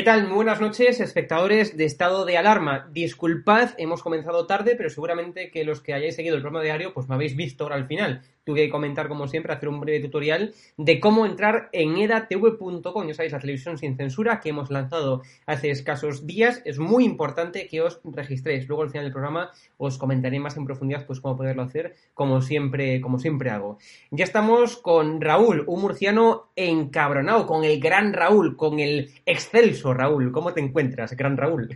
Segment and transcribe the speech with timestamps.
[0.00, 0.26] ¿Qué tal?
[0.28, 2.88] Muy buenas noches, espectadores de Estado de Alarma.
[2.90, 7.06] Disculpad, hemos comenzado tarde, pero seguramente que los que hayáis seguido el programa diario, pues
[7.06, 8.22] me habéis visto ahora al final.
[8.50, 13.14] Tuve que comentar, como siempre, hacer un breve tutorial de cómo entrar en edatv.com, ya
[13.14, 16.60] sabéis, la televisión sin censura que hemos lanzado hace escasos días.
[16.64, 18.66] Es muy importante que os registréis.
[18.66, 22.42] Luego, al final del programa, os comentaré más en profundidad, pues, cómo poderlo hacer, como
[22.42, 23.78] siempre, como siempre hago.
[24.10, 30.32] Ya estamos con Raúl, un murciano encabronado, con el gran Raúl, con el excelso Raúl.
[30.32, 31.68] ¿Cómo te encuentras, gran Raúl?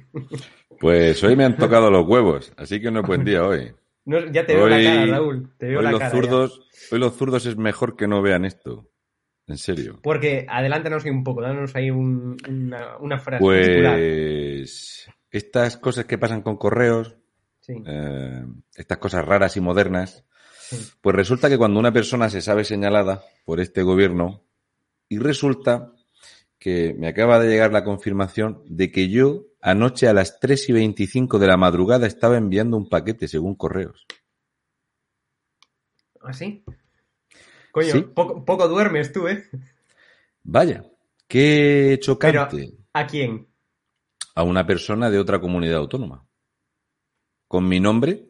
[0.80, 3.72] Pues hoy me han tocado los huevos, así que no buen día hoy.
[4.06, 5.50] No, ya te veo la cara, Raúl.
[5.56, 6.12] Te veo Hoy la los cara.
[6.12, 6.16] ya.
[6.20, 8.90] zurdos, hoy los zurdos es mejor que no vean esto.
[9.46, 10.00] En serio.
[10.02, 13.44] Porque adelántanos ahí un poco, danos ahí un- una, una frase.
[13.44, 13.94] titular.
[13.98, 17.16] Pues estas cosas que pasan con correos,
[17.60, 18.44] Sí, eh,
[18.74, 20.24] estas cosas raras y modernas,
[20.60, 20.76] sí.
[21.00, 24.44] pues resulta que cuando una persona se sabe señalada por este gobierno,
[25.08, 25.92] y resulta
[26.58, 30.72] que me acaba de llegar la confirmación de que yo anoche a las 3 y
[30.74, 34.06] 25 de la madrugada estaba enviando un paquete según correos.
[36.20, 36.62] ¿Ah, sí?
[37.72, 38.02] Coño, Sí.
[38.02, 39.44] poco, poco duermes tú, ¿eh?
[40.42, 40.84] Vaya,
[41.26, 43.48] qué chocante ¿A quién?
[44.34, 46.26] a una persona de otra comunidad autónoma.
[47.48, 48.26] Con mi nombre,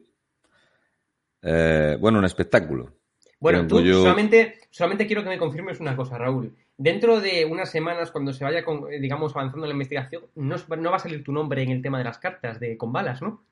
[1.42, 2.96] eh, bueno, un espectáculo.
[3.40, 6.56] Bueno, tú yo- solamente, solamente quiero que me confirmes una cosa, Raúl.
[6.76, 10.56] Dentro de unas semanas, cuando se vaya, con- eh, digamos, avanzando la investigación, no,
[10.90, 13.44] va a salir tu nombre en el tema de las cartas de con balas, ¿no?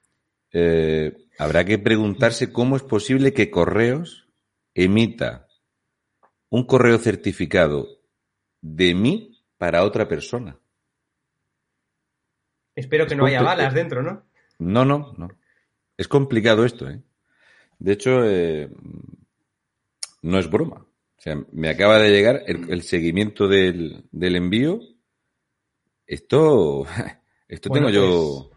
[0.53, 4.29] Eh, habrá que preguntarse cómo es posible que Correos
[4.75, 5.47] emita
[6.51, 7.89] un correo certificado
[8.61, 10.59] de mí para otra persona.
[12.75, 14.25] Espero que Es no haya balas dentro, ¿no?
[14.59, 15.29] No, no, no.
[15.97, 17.01] Es complicado esto, ¿eh?
[17.79, 18.69] De hecho, eh,
[20.23, 20.87] no es broma.
[21.23, 24.81] O sea, me acaba de llegar el, el seguimiento del, del envío.
[26.05, 26.85] Esto,
[27.49, 28.51] esto Bueno, tengo yo.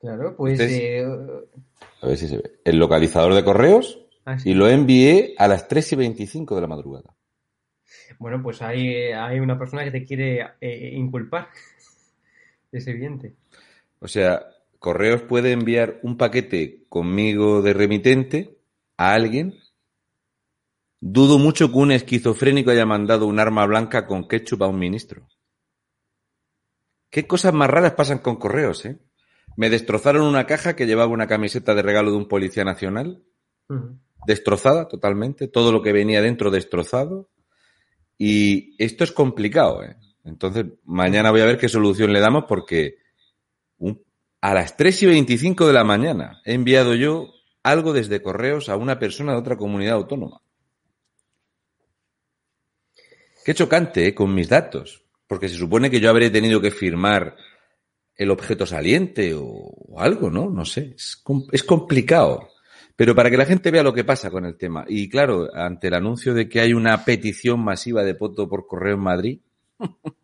[0.00, 0.60] Claro, pues...
[0.60, 1.06] Este eh,
[2.02, 2.60] A ver si se ve.
[2.62, 4.50] El localizador de correos ah, sí.
[4.50, 7.16] y lo envié a las 3 y 25 de la madrugada.
[8.18, 11.48] Bueno, pues hay, hay una persona que te quiere eh, inculpar.
[12.70, 13.32] Es evidente.
[14.00, 14.44] O sea,
[14.78, 18.58] Correos puede enviar un paquete conmigo de remitente
[18.98, 19.54] a alguien.
[21.06, 25.28] Dudo mucho que un esquizofrénico haya mandado un arma blanca con ketchup a un ministro.
[27.10, 28.98] ¿Qué cosas más raras pasan con Correos, eh?
[29.54, 33.22] Me destrozaron una caja que llevaba una camiseta de regalo de un policía nacional,
[34.26, 37.28] destrozada totalmente, todo lo que venía dentro destrozado.
[38.16, 39.96] Y esto es complicado, ¿eh?
[40.24, 42.96] Entonces, mañana voy a ver qué solución le damos porque
[43.76, 44.02] un-
[44.40, 47.28] a las 3 y 25 de la mañana he enviado yo
[47.62, 50.40] algo desde correos a una persona de otra comunidad autónoma.
[53.44, 54.14] Qué chocante, ¿eh?
[54.14, 55.04] Con mis datos.
[55.26, 57.36] Porque se supone que yo habré tenido que firmar
[58.16, 60.48] el objeto saliente o, algo, ¿no?
[60.48, 60.94] No sé.
[60.96, 62.48] Es, es complicado.
[62.96, 64.84] Pero para que la gente vea lo que pasa con el tema.
[64.88, 68.94] Y claro, ante el anuncio de que hay una petición masiva de voto por correo
[68.94, 69.40] en Madrid.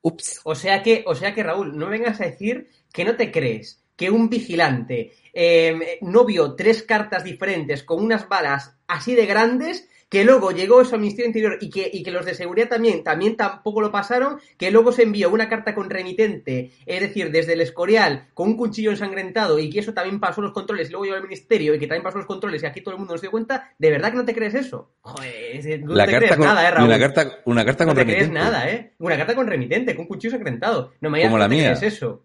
[0.00, 0.40] Ups.
[0.44, 3.82] O sea que, o sea que, Raúl, no vengas a decir que no te crees
[3.96, 9.88] que un vigilante eh, no vio tres cartas diferentes con unas balas así de grandes
[10.08, 13.02] que luego llegó eso al Ministerio Interior y que, y que los de seguridad también,
[13.02, 17.54] también tampoco lo pasaron, que luego se envió una carta con remitente, es decir, desde
[17.54, 21.04] el Escorial, con un cuchillo ensangrentado y que eso también pasó los controles y luego
[21.06, 23.20] llegó al Ministerio y que también pasó los controles y aquí todo el mundo nos
[23.20, 24.92] dio cuenta, ¿de verdad que no te crees eso?
[25.00, 26.88] Joder, no La te carta crees con- nada, eh, Raúl.
[26.88, 28.38] Una carta, una carta no con crees remitente.
[28.44, 28.92] nada, ¿eh?
[28.98, 30.92] Una carta con remitente, con un cuchillo ensangrentado.
[31.00, 31.76] No me digas Como que la no mía.
[31.78, 32.22] crees eso.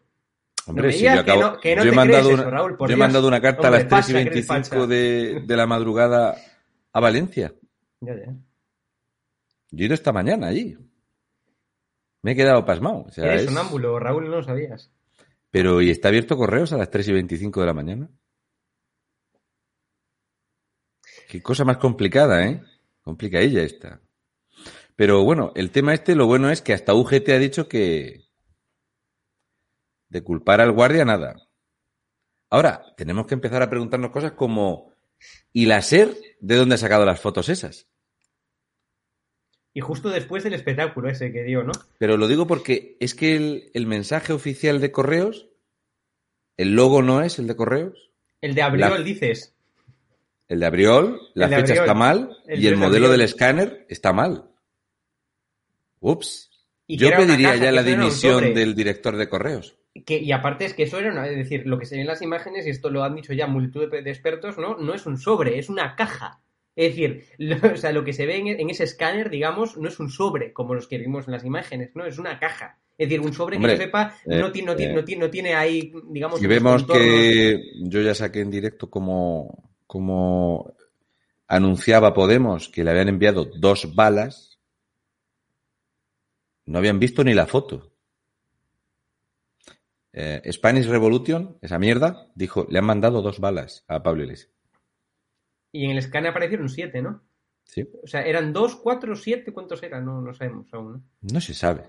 [0.68, 2.78] Hombre, No si yo que no- que no yo he mandado crees una, eso, Raúl,
[2.78, 4.86] por yo he mandado una carta a las 3 y facha, que eres 25 facha.
[4.88, 6.36] de, de la madrugada
[6.94, 7.52] a Valencia.
[8.02, 8.34] Ya, ya.
[9.72, 10.78] Yo he ido esta mañana allí.
[12.24, 13.06] Me he quedado pasmado.
[13.08, 14.92] O sea, Eres es- sonámbulo, Raúl, no lo sabías.
[15.50, 18.10] Pero, ¿y está abierto correos a las 3 y 25 de la mañana?
[21.28, 22.62] Qué cosa más complicada, ¿eh?
[23.02, 24.02] Complicadilla esta.
[24.96, 28.28] Pero bueno, el tema este, lo bueno es que hasta UGT ha dicho que
[30.10, 31.36] de culpar al guardia nada.
[32.50, 34.94] Ahora, tenemos que empezar a preguntarnos cosas como,
[35.54, 37.88] ¿y la SER de dónde ha sacado las fotos esas?
[39.74, 41.72] Y justo después del espectáculo ese que dio, ¿no?
[41.98, 45.48] Pero lo digo porque es que el, el mensaje oficial de correos,
[46.58, 49.56] el logo no es el de correos, El de Abriol, La- dices.
[50.50, 53.06] el de Abriol, la de fecha Abriol, está mal el y el 3 de modelo
[53.06, 53.12] Abriol.
[53.12, 54.50] del escáner está mal.
[56.00, 56.50] Ups.
[56.88, 59.78] Y Yo pediría ya la dimisión del director de correos.
[60.06, 62.08] Que, y aparte es que eso era una, es decir, lo que se ve en
[62.08, 64.78] las imágenes, y esto lo han dicho ya multitud de expertos, ¿no?
[64.78, 66.42] No es un sobre, es una caja.
[66.76, 69.88] Es decir, lo, o sea, lo que se ve en, en ese escáner, digamos, no
[69.88, 72.06] es un sobre, como los que vimos en las imágenes, ¿no?
[72.06, 72.80] Es una caja.
[72.98, 75.04] Es decir, un sobre Hombre, que yo sepa eh, no, tiene, no, tiene, eh, no,
[75.04, 77.08] tiene, no tiene ahí, digamos, Si vemos contornos.
[77.08, 80.76] que yo ya saqué en directo como, como
[81.48, 84.60] anunciaba Podemos que le habían enviado dos balas,
[86.66, 87.92] no habían visto ni la foto.
[90.14, 94.52] Eh, Spanish Revolution, esa mierda, dijo, le han mandado dos balas a Pablo Iglesias.
[95.72, 97.22] Y en el escáner aparecieron siete, ¿no?
[97.64, 97.88] ¿Sí?
[98.04, 100.06] O sea, eran dos, cuatro, siete, ¿cuántos eran?
[100.06, 101.04] No, no sabemos aún, ¿no?
[101.34, 101.84] No se sabe.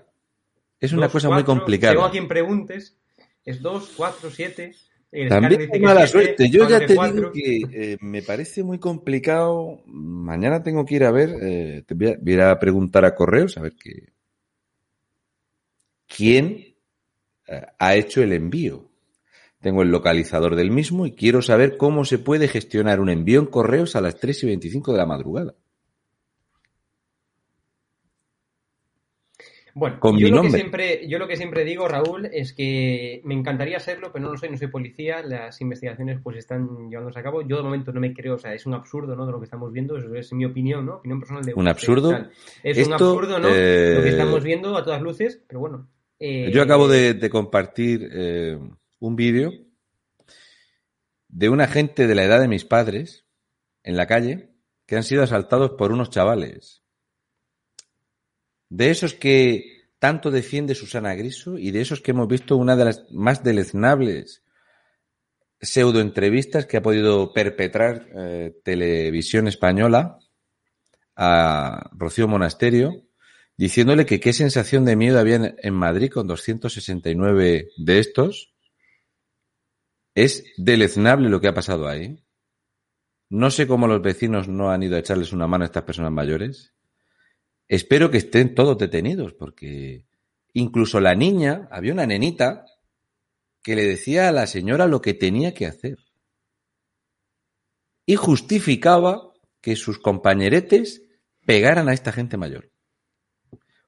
[0.79, 1.93] Es una cosa muy complicada.
[1.93, 2.97] Según a quien preguntes,
[3.45, 4.73] es dos, cuatro, siete.
[5.11, 6.49] El También hay que mala suerte.
[6.49, 7.31] Yo ya que te cuatro.
[7.31, 9.81] digo que eh, me parece muy complicado.
[9.85, 13.57] Mañana tengo que ir a ver, eh, te voy a, voy a preguntar a correos
[13.57, 14.13] a ver qué.
[16.07, 16.75] ¿Quién
[17.47, 18.89] eh, ha hecho el envío?
[19.63, 23.45] Tengo el localizador del mismo y quiero saber cómo se puede gestionar un envío en
[23.45, 25.55] correos a las 3 y 25 de la madrugada.
[29.75, 30.59] Bueno, Con yo mi lo que nombre.
[30.59, 34.37] siempre, yo lo que siempre digo, Raúl, es que me encantaría serlo, pero no lo
[34.37, 35.23] soy, no soy policía.
[35.23, 37.41] Las investigaciones pues están llevándose a cabo.
[37.41, 39.25] Yo de momento no me creo, o sea, es un absurdo, ¿no?
[39.25, 40.97] De lo que estamos viendo, eso es mi opinión, ¿no?
[40.97, 42.09] Opinión personal de ¿Un absurdo?
[42.11, 42.31] tal.
[42.63, 43.47] Es un Esto, absurdo, ¿no?
[43.49, 45.87] eh, Lo que estamos viendo a todas luces, pero bueno.
[46.19, 48.59] eh, Yo acabo de, de compartir eh,
[49.03, 49.51] un vídeo
[51.27, 53.25] de una gente de la edad de mis padres
[53.83, 54.53] en la calle
[54.85, 56.83] que han sido asaltados por unos chavales.
[58.69, 62.85] De esos que tanto defiende Susana Griso y de esos que hemos visto una de
[62.85, 64.41] las más deleznables
[65.59, 70.17] pseudoentrevistas que ha podido perpetrar eh, Televisión Española
[71.17, 73.03] a Rocío Monasterio,
[73.57, 78.52] diciéndole que qué sensación de miedo había en, Madrid con 269 de estos.
[80.15, 82.23] Es deleznable lo que ha pasado ahí.
[83.29, 86.11] No sé cómo los vecinos no han ido a echarles una mano a estas personas
[86.11, 86.73] mayores.
[87.67, 90.05] Espero que estén todos detenidos, porque
[90.53, 92.65] incluso la niña, había una nenita
[93.63, 95.97] que le decía a la señora lo que tenía que hacer.
[98.05, 101.01] Y justificaba que sus compañeretes
[101.45, 102.69] pegaran a esta gente mayor.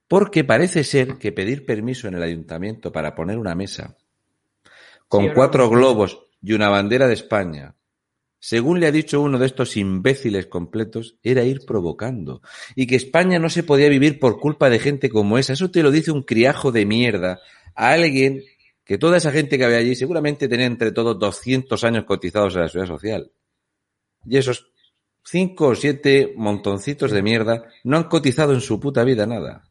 [0.08, 3.98] Porque parece ser que pedir permiso en el ayuntamiento para poner una mesa
[5.08, 7.76] con cuatro a- globos y una bandera de España,
[8.40, 12.42] según le ha dicho uno de estos imbéciles completos, era ir provocando.
[12.76, 15.54] Y que España no se podía vivir por culpa de gente como esa.
[15.54, 17.40] Eso te lo dice un criajo de mierda
[17.74, 18.44] a alguien
[18.84, 22.62] que toda esa gente que había allí seguramente tenía entre todos 200 años cotizados en
[22.62, 23.32] la seguridad social.
[24.28, 24.72] Y esos
[25.24, 29.68] cinco o siete montoncitos de mierda no han cotizado en su puta vida nada.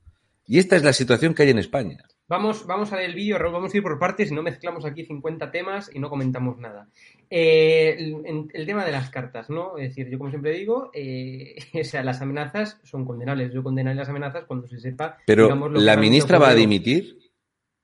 [0.46, 1.98] Y esta es la situación que hay en España.
[2.26, 5.04] Vamos, vamos a ver el vídeo, vamos a ir por partes y no mezclamos aquí
[5.04, 6.88] 50 temas y no comentamos nada.
[7.28, 8.14] Eh,
[8.52, 9.76] el, tema de las cartas, ¿no?
[9.76, 13.52] Es decir, yo como siempre digo, eh, o sea, las amenazas son condenables.
[13.52, 15.18] Yo condenaré las amenazas cuando se sepa.
[15.26, 17.18] Pero digamos, lo que la ministra va a dimitir.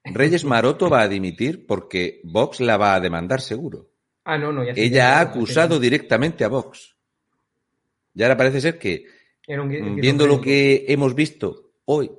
[0.02, 3.90] Reyes Maroto va a dimitir porque Vox la va a demandar seguro.
[4.25, 6.97] Ah, no, no, ya Ella ya ha acusado directamente a Vox.
[8.14, 9.04] Y ahora parece ser que,
[9.49, 12.11] un mm, viendo lo que hemos visto hoy,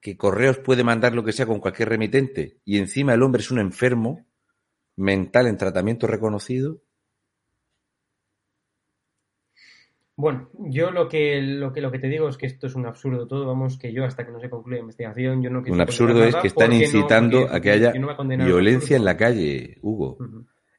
[0.00, 3.50] que Correos puede mandar lo que sea con cualquier remitente y encima el hombre es
[3.50, 4.26] un enfermo,
[4.96, 6.80] mental en tratamiento reconocido?
[10.16, 12.86] Bueno, yo lo que, lo que lo que te digo es que esto es un
[12.86, 15.80] absurdo todo, vamos, que yo hasta que no se concluya la investigación, yo no Un
[15.80, 19.78] absurdo es que están no- incitando a que haya no a violencia en la calle,
[19.80, 20.18] Hugo.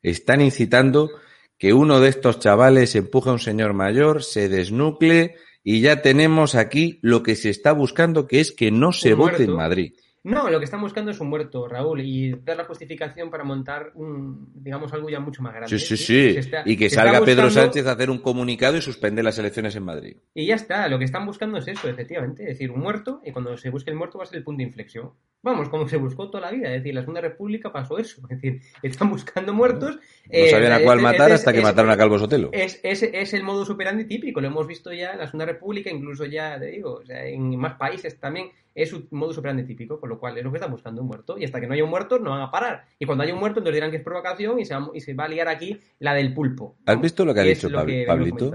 [0.01, 1.09] Están incitando
[1.57, 6.55] que uno de estos chavales empuje a un señor mayor, se desnucle y ya tenemos
[6.55, 9.55] aquí lo que se está buscando, que es que no se vote en.
[9.55, 9.93] Madrid.
[10.21, 13.93] No, lo que están buscando es un muerto, Raúl, y dar la justificación para montar
[13.95, 15.79] un, digamos, algo ya mucho más grande.
[15.79, 16.37] Sí, sí, sí.
[16.37, 19.77] Está- Y que salga Pedro buscando- Sánchez a hacer un comunicado y suspender las elecciones
[19.77, 20.17] en Madrid.
[20.35, 23.31] Y ya está, lo que están buscando es eso, efectivamente, es decir, un muerto, y
[23.31, 25.11] cuando se busque el muerto va a ser el punto de inflexión.
[25.41, 28.41] Vamos, como se buscó toda la vida, es decir, la Segunda República pasó eso, es
[28.41, 29.99] decir, están buscando muertos.
[30.31, 32.49] No eh, sabían a cuál matar hasta que mataron a Calvo Sotelo.
[32.53, 35.89] Es, es, es el modus operandi típico, lo hemos visto ya en la Segunda República,
[35.89, 39.99] incluso ya, te digo, o sea, en más países también es un modus operandi típico,
[39.99, 41.35] con lo cual es lo que están buscando, un muerto.
[41.37, 42.85] Y hasta que no haya un muerto no van a parar.
[42.99, 45.13] Y cuando haya un muerto entonces dirán que es provocación y se va, y se
[45.15, 46.77] va a liar aquí la del pulpo.
[46.85, 48.51] ¿Has visto lo que ha dicho Pab- que Pablito?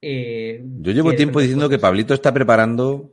[0.00, 1.78] Eh, Yo llevo ¿quieres tiempo diciendo que?
[1.78, 3.12] Pablito está preparando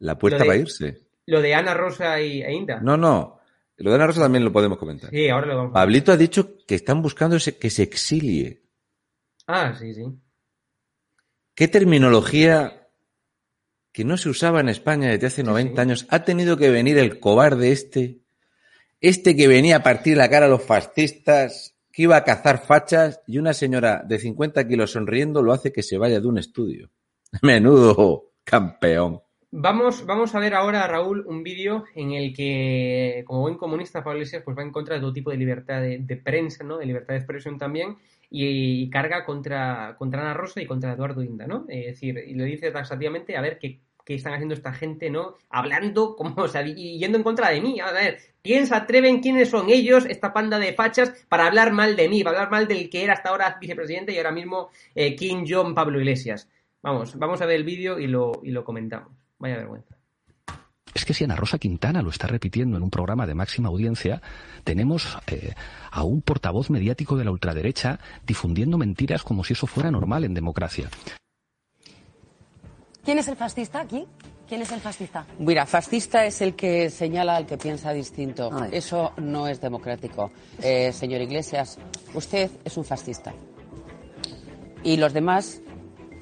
[0.00, 0.98] la puerta de- para irse.
[1.26, 2.80] Lo de Ana Rosa y, e Inda.
[2.80, 3.38] No, no.
[3.76, 5.10] Lo de Ana Rosa también lo podemos comentar.
[5.10, 8.62] Sí, ahora lo vamos a Pablito ha dicho que están buscando ese- que se exilie.
[9.46, 10.04] Ah, sí, sí.
[11.54, 12.88] ¿Qué terminología
[13.92, 15.80] que no se usaba en España desde hace 90 sí.
[15.80, 18.20] años ha tenido que venir el cobarde este?
[19.00, 23.20] Este que venía a partir la cara a los fascistas, que iba a cazar fachas
[23.26, 26.90] y una señora de 50 kilos sonriendo lo hace que se vaya de un estudio.
[27.42, 29.20] Menudo campeón.
[29.56, 34.18] Vamos, vamos a ver ahora, Raúl, un vídeo en el que, como buen comunista, Pablo
[34.18, 36.76] Iglesias pues va en contra de todo tipo de libertad de, prensa, ¿no?
[36.76, 37.96] De libertad de expresión también,
[38.28, 41.66] y, y carga contra, contra Ana Rosa y contra Eduardo Inda, ¿no?
[41.68, 45.36] Es decir, y le dice taxativamente a ver qué, qué están haciendo esta gente, ¿no?
[45.50, 47.78] Hablando como, o sea, y yendo en contra de mí.
[47.78, 49.20] A ver, ¿quién se atreven?
[49.20, 52.66] ¿Quiénes son ellos, esta panda de fachas, para hablar mal de mí, para hablar mal
[52.66, 56.50] del que era hasta ahora vicepresidente y ahora mismo eh, Kim Jong Pablo Iglesias?
[56.82, 59.23] Vamos, vamos a ver el vídeo y lo, y lo comentamos.
[59.44, 59.94] Vaya vergüenza.
[60.94, 64.22] Es que si Ana Rosa Quintana lo está repitiendo en un programa de máxima audiencia,
[64.62, 65.52] tenemos eh,
[65.90, 70.32] a un portavoz mediático de la ultraderecha difundiendo mentiras como si eso fuera normal en
[70.32, 70.88] democracia.
[73.04, 74.06] ¿Quién es el fascista aquí?
[74.48, 75.26] ¿Quién es el fascista?
[75.38, 78.48] Mira, fascista es el que señala al que piensa distinto.
[78.50, 78.70] Ay.
[78.72, 80.32] Eso no es democrático.
[80.62, 81.78] Eh, señor Iglesias,
[82.14, 83.34] usted es un fascista.
[84.82, 85.60] Y los demás,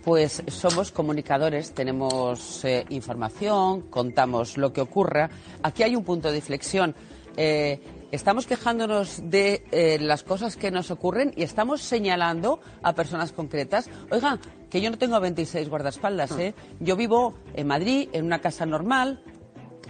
[0.05, 5.31] pues somos comunicadores, tenemos eh, información, contamos lo que ocurra.
[5.63, 6.95] Aquí hay un punto de inflexión.
[7.37, 7.81] Eh,
[8.11, 13.89] estamos quejándonos de eh, las cosas que nos ocurren y estamos señalando a personas concretas.
[14.11, 14.39] Oiga,
[14.71, 16.55] que yo no tengo 26 guardaespaldas, ¿eh?
[16.81, 19.23] Yo vivo en Madrid, en una casa normal,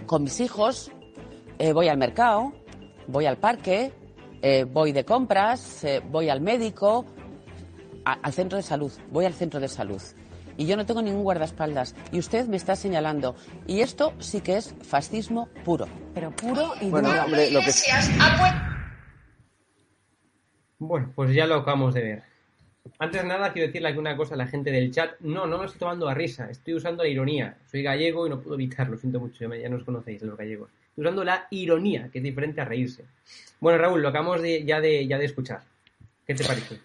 [0.05, 0.91] con mis hijos,
[1.73, 2.51] voy al mercado,
[3.07, 3.93] voy al parque,
[4.69, 7.05] voy de compras, voy al médico,
[8.05, 10.01] a- al centro de salud, voy al centro de salud.
[10.55, 11.95] Y yo no tengo ningún guardaespaldas.
[12.11, 13.35] Y usted me está señalando.
[13.65, 15.87] Y esto sí que es fascismo puro.
[16.13, 17.23] Pero puro y Bueno, duro.
[17.23, 17.71] hombre, lo que
[20.79, 22.23] Bueno, pues ya lo acabamos de ver.
[22.99, 25.19] Antes de nada, quiero decirle aquí una cosa a la gente del chat.
[25.21, 27.57] No, no me estoy tomando a risa, estoy usando la ironía.
[27.71, 30.69] Soy gallego y no puedo evitarlo, siento mucho, ya nos conocéis los gallegos.
[30.89, 33.05] Estoy usando la ironía, que es diferente a reírse.
[33.61, 35.61] Bueno, Raúl, lo acabamos de, ya, de, ya de escuchar.
[36.27, 36.79] ¿Qué te parece?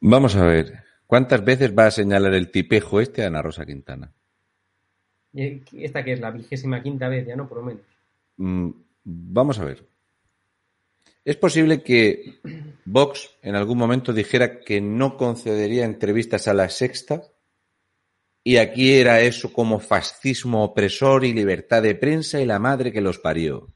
[0.00, 0.84] Vamos a ver.
[1.06, 4.12] ¿Cuántas veces va a señalar el tipejo este a Ana Rosa Quintana?
[5.32, 7.82] Y Esta que es la vigésima quinta vez, ya no, por lo menos.
[8.36, 8.70] Mm,
[9.04, 9.86] vamos a ver.
[11.24, 12.40] Es posible que
[12.84, 17.22] Vox en algún momento dijera que no concedería entrevistas a la sexta
[18.44, 23.00] y aquí era eso como fascismo opresor y libertad de prensa y la madre que
[23.00, 23.74] los parió.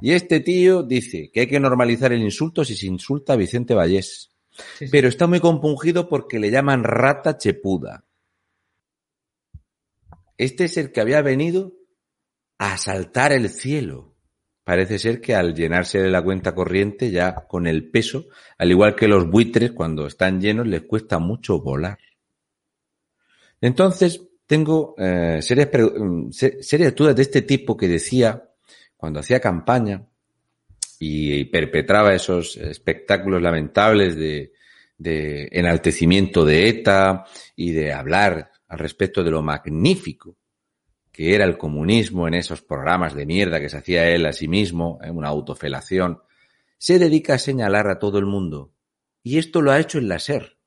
[0.00, 3.74] Y este tío dice que hay que normalizar el insulto si se insulta a Vicente
[3.74, 4.35] Vallés.
[4.90, 8.04] Pero está muy compungido porque le llaman rata chepuda.
[10.38, 11.72] Este es el que había venido
[12.58, 14.14] a asaltar el cielo.
[14.64, 18.26] Parece ser que al llenarse de la cuenta corriente, ya con el peso,
[18.58, 21.98] al igual que los buitres, cuando están llenos, les cuesta mucho volar.
[23.60, 28.50] Entonces, tengo eh, serias, mm, se- serias dudas de este tipo que decía,
[28.96, 30.06] cuando hacía campaña
[30.98, 34.52] y perpetraba esos espectáculos lamentables de,
[34.98, 37.24] de enaltecimiento de ETA
[37.54, 40.36] y de hablar al respecto de lo magnífico
[41.16, 44.48] que era el comunismo en esos programas de mierda que se hacía él a sí
[44.48, 46.20] mismo, en una autofelación,
[46.76, 48.74] se dedica a señalar a todo el mundo.
[49.22, 50.58] Y esto lo ha hecho en la SER.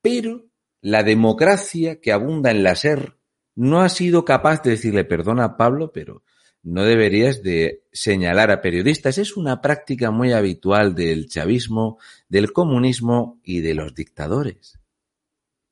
[0.00, 0.46] Pero
[0.80, 3.18] la democracia que abunda en la SER
[3.54, 6.22] no ha sido capaz de decirle, perdona Pablo, pero
[6.62, 9.18] no deberías de señalar a periodistas.
[9.18, 14.78] Es una práctica muy habitual del chavismo, del comunismo y de los dictadores.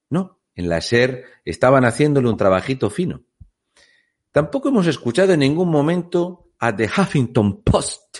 [0.09, 3.23] No, en la SER estaban haciéndole un trabajito fino.
[4.33, 8.19] Tampoco hemos escuchado en ningún momento a The Huffington Post.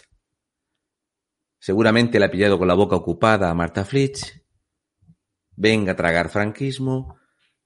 [1.59, 4.41] Seguramente le ha pillado con la boca ocupada a Marta Flitch.
[5.57, 7.17] Venga a tragar franquismo,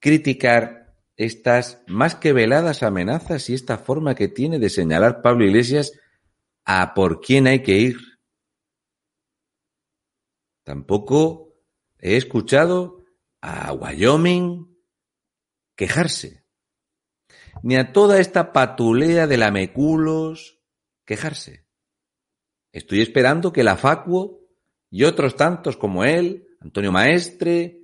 [0.00, 0.83] criticar
[1.16, 5.92] estas más que veladas amenazas y esta forma que tiene de señalar Pablo Iglesias
[6.64, 7.96] a por quién hay que ir.
[10.64, 11.54] Tampoco
[11.98, 13.04] he escuchado
[13.40, 14.74] a Wyoming
[15.76, 16.44] quejarse,
[17.62, 20.60] ni a toda esta patulea de lameculos
[21.04, 21.66] quejarse.
[22.72, 24.40] Estoy esperando que la Facuo
[24.90, 27.83] y otros tantos como él, Antonio Maestre,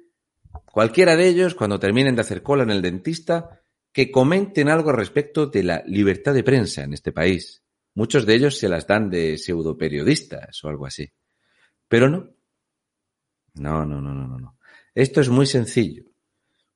[0.72, 5.46] cualquiera de ellos, cuando terminen de hacer cola en el dentista, que comenten algo respecto
[5.46, 7.62] de la libertad de prensa en este país.
[7.94, 11.10] Muchos de ellos se las dan de pseudoperiodistas o algo así.
[11.88, 12.30] Pero no.
[13.54, 14.58] No, no, no, no, no.
[14.94, 16.04] Esto es muy sencillo.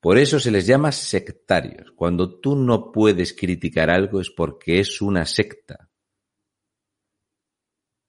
[0.01, 1.93] Por eso se les llama sectarios.
[1.93, 5.89] Cuando tú no puedes criticar algo es porque es una secta.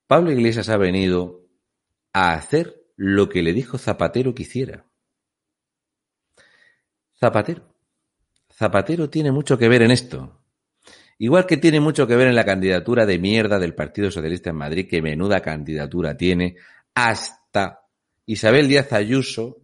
[0.08, 1.48] Pablo Iglesias ha venido
[2.12, 4.86] a hacer lo que le dijo Zapatero que hiciera.
[7.20, 7.64] Zapatero.
[8.52, 10.42] Zapatero tiene mucho que ver en esto.
[11.18, 14.58] Igual que tiene mucho que ver en la candidatura de mierda del Partido Socialista en
[14.58, 16.58] Madrid, que menuda candidatura tiene,
[16.94, 17.86] hasta
[18.26, 19.62] Isabel Díaz Ayuso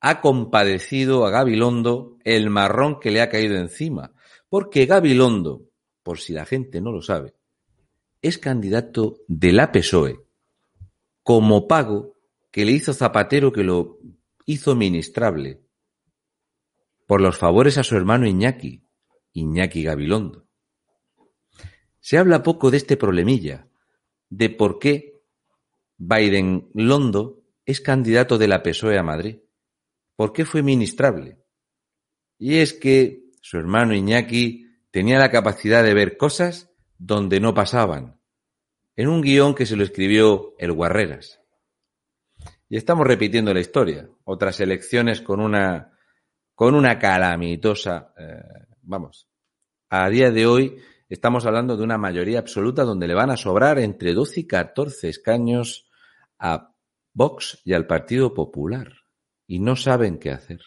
[0.00, 4.12] ha compadecido a Gabilondo el marrón que le ha caído encima.
[4.48, 5.62] Porque Gabilondo,
[6.02, 7.34] por si la gente no lo sabe,
[8.22, 10.20] es candidato de la PSOE
[11.22, 12.14] como pago
[12.50, 13.98] que le hizo Zapatero que lo
[14.46, 15.65] hizo ministrable
[17.06, 18.84] por los favores a su hermano Iñaki,
[19.32, 20.46] Iñaki Gabilondo.
[22.00, 23.68] Se habla poco de este problemilla,
[24.28, 25.22] de por qué
[25.96, 29.38] Biden Londo es candidato de la PSOE a Madrid.
[30.14, 31.38] ¿Por qué fue ministrable?
[32.38, 38.20] Y es que su hermano Iñaki tenía la capacidad de ver cosas donde no pasaban,
[38.94, 41.40] en un guion que se lo escribió el Guarreras.
[42.68, 44.08] Y estamos repitiendo la historia.
[44.24, 45.95] Otras elecciones con una,
[46.56, 48.42] con una calamitosa, eh,
[48.80, 49.28] vamos,
[49.90, 53.78] a día de hoy estamos hablando de una mayoría absoluta donde le van a sobrar
[53.78, 55.86] entre 12 y 14 escaños
[56.38, 56.74] a
[57.12, 58.90] Vox y al Partido Popular.
[59.46, 60.60] Y no saben qué hacer.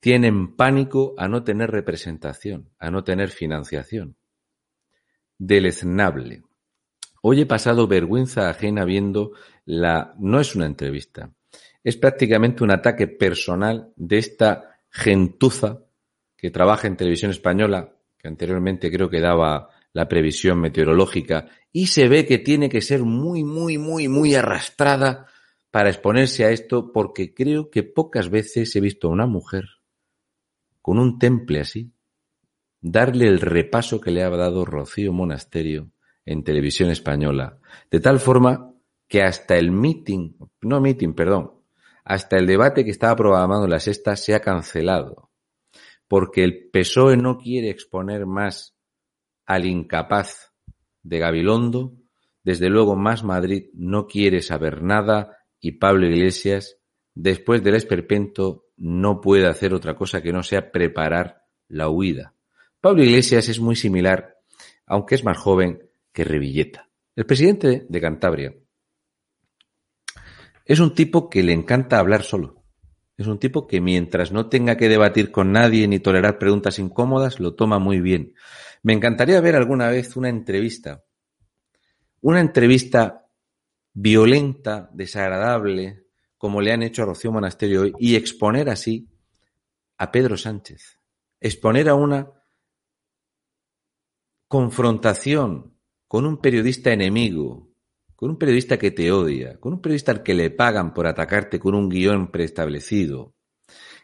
[0.00, 4.16] Tienen pánico a no tener representación, a no tener financiación.
[5.38, 6.42] Deleznable.
[7.22, 9.32] Hoy he pasado vergüenza ajena viendo
[9.64, 10.14] la...
[10.18, 11.32] No es una entrevista,
[11.84, 15.82] es prácticamente un ataque personal de esta gentuza
[16.36, 22.08] que trabaja en televisión española, que anteriormente creo que daba la previsión meteorológica, y se
[22.08, 25.26] ve que tiene que ser muy, muy, muy, muy arrastrada
[25.70, 29.64] para exponerse a esto, porque creo que pocas veces he visto a una mujer
[30.82, 31.92] con un temple así,
[32.80, 35.90] darle el repaso que le ha dado Rocío Monasterio
[36.24, 37.58] en televisión española,
[37.90, 38.72] de tal forma
[39.08, 41.55] que hasta el meeting, no meeting, perdón,
[42.06, 45.32] hasta el debate que estaba programado en la sexta se ha cancelado,
[46.06, 48.76] porque el PSOE no quiere exponer más
[49.44, 50.52] al incapaz
[51.02, 51.94] de Gabilondo,
[52.44, 56.78] desde luego Más Madrid no quiere saber nada y Pablo Iglesias,
[57.12, 62.34] después del esperpento, no puede hacer otra cosa que no sea preparar la huida.
[62.80, 64.36] Pablo Iglesias es muy similar,
[64.86, 66.88] aunque es más joven, que Revilleta.
[67.16, 68.54] El presidente de Cantabria
[70.66, 72.62] es un tipo que le encanta hablar solo.
[73.16, 77.40] Es un tipo que mientras no tenga que debatir con nadie ni tolerar preguntas incómodas,
[77.40, 78.34] lo toma muy bien.
[78.82, 81.04] Me encantaría ver alguna vez una entrevista.
[82.20, 83.26] Una entrevista
[83.94, 86.04] violenta, desagradable,
[86.36, 89.08] como le han hecho a Rocío Monasterio hoy, y exponer así
[89.96, 90.98] a Pedro Sánchez.
[91.40, 92.28] Exponer a una
[94.48, 95.74] confrontación
[96.08, 97.68] con un periodista enemigo,
[98.16, 101.60] con un periodista que te odia, con un periodista al que le pagan por atacarte
[101.60, 103.34] con un guion preestablecido,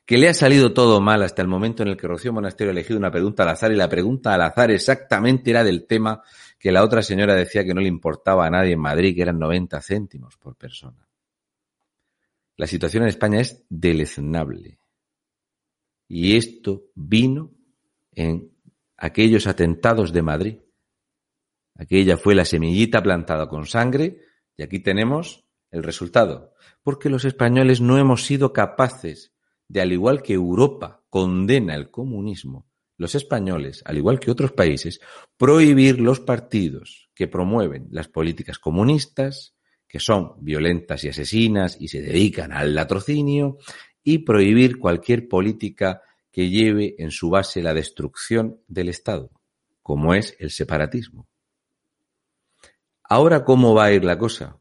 [0.05, 2.72] que le ha salido todo mal hasta el momento en el que Rocío Monasterio ha
[2.72, 6.22] elegido una pregunta al azar y la pregunta al azar exactamente era del tema
[6.59, 9.38] que la otra señora decía que no le importaba a nadie en Madrid, que eran
[9.38, 11.09] 90 céntimos por persona.
[12.57, 14.79] La situación en España es deleznable.
[16.07, 17.51] Y esto vino
[18.12, 18.53] en
[18.96, 20.59] aquellos atentados de Madrid.
[21.83, 24.21] Aquella fue la semillita plantada con sangre
[24.57, 26.55] y aquí tenemos el resultado.
[26.85, 29.33] Porque los españoles no hemos sido capaces
[29.66, 32.68] de, al igual que Europa condena el comunismo,
[32.99, 35.01] los españoles, al igual que otros países,
[35.37, 39.57] prohibir los partidos que promueven las políticas comunistas,
[39.88, 43.59] que son violentas y asesinas y se dedican al latrocinio,
[44.05, 49.33] y prohibir cualquier política que lleve en su base la destrucción del Estado,
[49.83, 51.27] como es el separatismo.
[53.14, 54.59] Ahora, ¿cómo va a ir la cosa?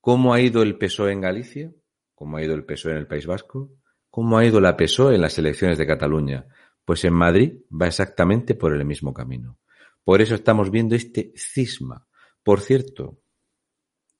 [0.00, 1.70] ¿Cómo ha ido el PSOE en Galicia?
[2.14, 3.70] ¿Cómo ha ido el PSOE en el País Vasco?
[4.08, 6.46] ¿Cómo ha ido la PSOE en las elecciones de Cataluña?
[6.86, 9.58] Pues en Madrid va exactamente por el mismo camino.
[10.02, 12.06] Por eso estamos viendo este cisma.
[12.42, 13.18] Por cierto,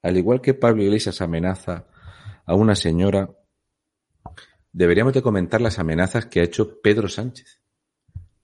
[0.03, 1.87] al igual que Pablo Iglesias amenaza
[2.45, 3.31] a una señora,
[4.73, 7.63] deberíamos de comentar las amenazas que ha hecho Pedro Sánchez.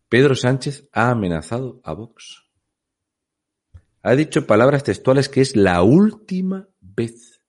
[0.09, 2.44] Pedro Sánchez ha amenazado a Vox.
[4.07, 7.41] Ha dicho palabras textuales que es la última vez.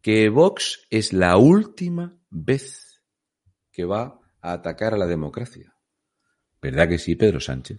[0.00, 3.02] Que Vox es la última vez
[3.70, 5.76] que va a atacar a la democracia.
[6.62, 7.78] ¿Verdad que sí, Pedro Sánchez?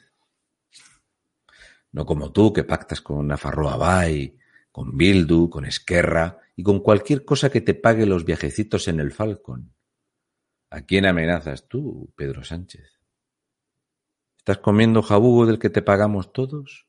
[1.92, 4.38] No como tú, que pactas con Nafarroa Bay,
[4.72, 9.12] con Bildu, con Esquerra y con cualquier cosa que te pague los viajecitos en el
[9.12, 9.74] Falcon.
[10.70, 13.00] ¿A quién amenazas tú, Pedro Sánchez?
[14.38, 16.86] ¿Estás comiendo jabugo del que te pagamos todos?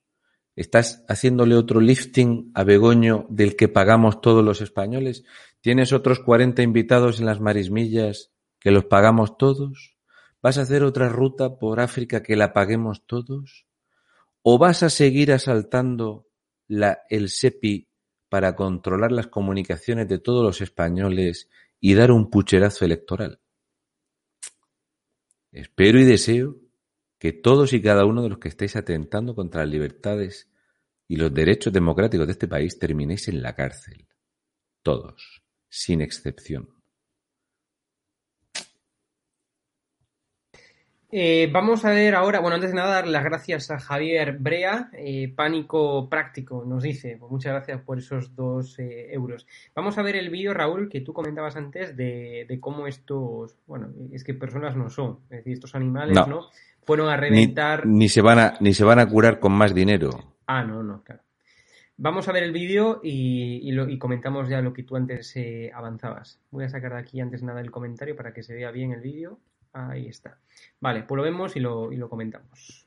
[0.57, 5.23] ¿Estás haciéndole otro lifting a Begoño del que pagamos todos los españoles?
[5.61, 9.99] ¿Tienes otros 40 invitados en las marismillas que los pagamos todos?
[10.40, 13.66] ¿Vas a hacer otra ruta por África que la paguemos todos?
[14.40, 16.27] ¿O vas a seguir asaltando
[16.69, 17.90] la, el SEPI
[18.31, 23.40] para controlar las comunicaciones de todos los españoles y dar un pucherazo electoral?
[25.53, 26.65] Espero y deseo
[27.18, 30.50] que todos y cada uno de los que estéis atentando contra las libertades
[31.09, 34.07] y los derechos democráticos de este país terminéis en la cárcel.
[34.83, 36.76] Todos, sin excepción.
[41.18, 44.90] Eh, vamos a ver ahora, bueno, antes de nada, dar las gracias a Javier Brea,
[44.92, 49.46] eh, Pánico Práctico, nos dice, pues muchas gracias por esos dos eh, euros.
[49.74, 53.94] Vamos a ver el vídeo, Raúl, que tú comentabas antes de, de, cómo estos, bueno,
[54.12, 56.26] es que personas no son, es decir, estos animales, ¿no?
[56.26, 56.50] ¿no?
[56.87, 57.85] Fueron a reventar.
[57.85, 60.35] Ni, ni, se van a, ni se van a curar con más dinero.
[60.46, 61.22] Ah, no, no, claro.
[61.99, 65.35] Vamos a ver el vídeo y, y, y, comentamos ya lo que tú antes
[65.75, 66.40] avanzabas.
[66.51, 69.01] Voy a sacar de aquí antes nada el comentario para que se vea bien el
[69.01, 69.40] vídeo.
[69.72, 70.38] Ahí está.
[70.81, 72.87] Vale, pues lo vemos y lo, y lo comentamos.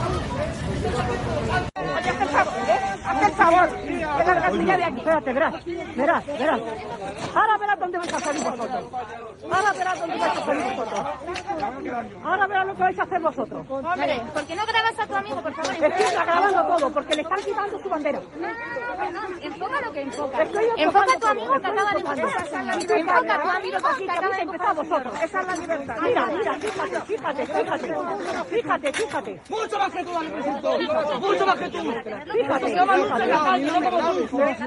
[3.11, 4.97] Haz el favor, que la gatilla de aquí.
[4.99, 6.61] Espérate, verás, verás, verás.
[7.35, 8.83] Ahora verás dónde vais a salir vosotros.
[9.51, 11.07] Ahora verás dónde vais a salir vosotros.
[12.23, 13.69] Ahora verás lo que vais a hacer vosotros.
[13.69, 15.71] Hombre, ¿por qué no grabas a tu amigo, por favor?
[15.71, 18.19] Estoy grabando todo, porque le están quitando su bandera.
[19.11, 20.41] No, enfoca lo que enfoca.
[20.77, 22.47] Enfoca a tu amigo que acaba de empezar.
[22.91, 25.13] Enfoca a tu amigo que acaba de empezar vosotros.
[25.21, 25.95] Esa es la libertad.
[26.01, 27.95] Mira, mira, fíjate, fíjate, fíjate.
[28.49, 29.41] Fíjate, fíjate.
[29.49, 30.29] Mucho más que tú, Dani
[31.19, 31.93] Mucho más que tú.
[32.31, 33.00] Fíjate.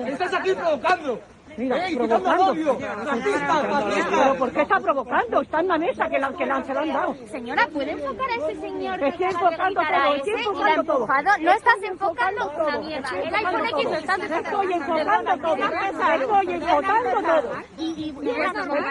[0.07, 1.34] Estás aquí provocando.
[1.57, 2.79] Mira, Ey, provocando.
[2.79, 4.11] Fascista, fascista.
[4.11, 5.41] ¿Pero por qué está provocando?
[5.41, 7.15] Está en la mesa que, la, que la, se la han dado.
[7.31, 11.07] Señora, ¿puede enfocar a ese señor que Estoy enfocando todo, estoy enfocando todo.
[11.41, 13.09] No estás enfocando una mierda.
[13.09, 15.57] Estoy El iPhone X lo estás Estoy enfocando todo.
[15.57, 17.45] Estoy enfocando todo.
[17.65, 18.89] Estoy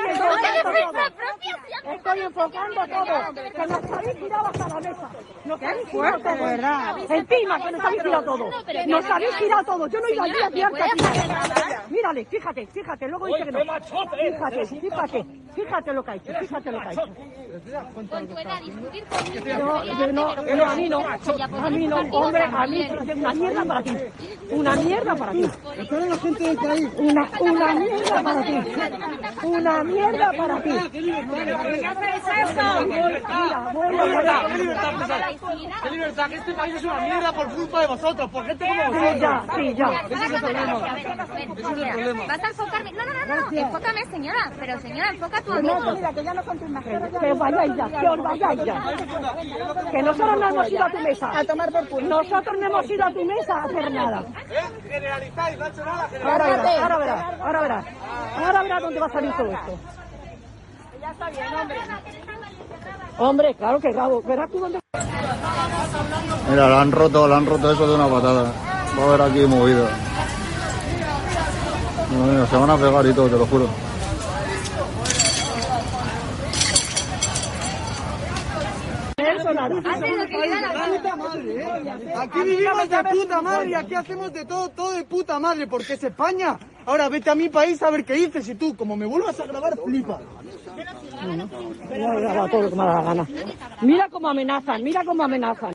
[0.00, 1.26] enfocando todo.
[1.92, 3.34] Estoy enfocando todo.
[3.34, 5.10] Que nos habéis tirado hasta la mesa.
[5.44, 7.16] Nos habéis tirado todo.
[7.16, 8.50] Encima que nos habéis tirado todo.
[8.86, 9.86] Nos habéis tirado todo.
[9.86, 10.25] Yo no iba
[11.90, 13.08] Mírale, fíjate, fíjate.
[13.08, 13.58] Luego dice que no.
[13.60, 15.26] Fíjate, fíjate.
[15.54, 16.32] Fíjate lo que ha hecho.
[16.38, 17.02] Fíjate lo que ha hecho.
[17.94, 19.58] Consuela, discutir conmigo.
[19.58, 23.82] No, no, no, a mí no, a mí no, hombre, a mí una mierda para
[23.82, 23.96] ti,
[24.50, 25.42] una mierda para ti.
[25.42, 26.88] la gente del país.
[26.98, 28.58] Una, una mierda para ti,
[29.44, 30.70] una mierda para ti.
[30.92, 31.36] ¿Qué libertad?
[34.48, 35.34] ¿Qué libertad pensar?
[35.82, 36.28] ¿Qué libertad?
[36.28, 39.20] Que este país es una mierda por culpa de vosotros, por gente como Sí, vosotros.
[39.20, 40.08] ya, sí, ya.
[40.16, 40.74] Ese es el problema.
[41.74, 42.92] Mira, Vas a enfocarme.
[42.92, 43.58] No, no, no, no.
[43.58, 44.52] Enfócame, señora.
[44.58, 45.92] Pero, señora, enfoca a tu No, amigo.
[45.92, 48.82] mira, que ya no son tus Que vayáis ya, que os vayáis ya.
[49.90, 51.38] Que nosotros no hemos ido a tu mesa.
[51.38, 52.08] A tomar por culo.
[52.08, 54.24] Nosotros no hemos ido a tu mesa a hacer nada.
[54.88, 56.08] Generalizáis, no ha hecho nada.
[56.24, 57.86] Ahora verás, ahora verás, ahora verás.
[58.38, 59.78] Ahora verás dónde va a salir todo esto.
[63.18, 64.22] Hombre, claro que grabo.
[64.22, 64.78] Verás tú dónde...
[66.50, 68.52] Mira, lo han roto, lo han roto eso de una patada
[68.98, 69.88] va a haber aquí movida.
[72.10, 73.68] Mira, se van a pegar y todo, te lo juro.
[82.16, 86.04] Aquí vivimos de puta madre, aquí hacemos de todo, todo de puta madre, porque es
[86.04, 86.58] España.
[86.86, 89.46] Ahora vete a mi país a ver qué dices y tú, como me vuelvas a
[89.46, 90.20] grabar, flipa.
[93.82, 95.72] Mira cómo amenazan, mira cómo amenazan.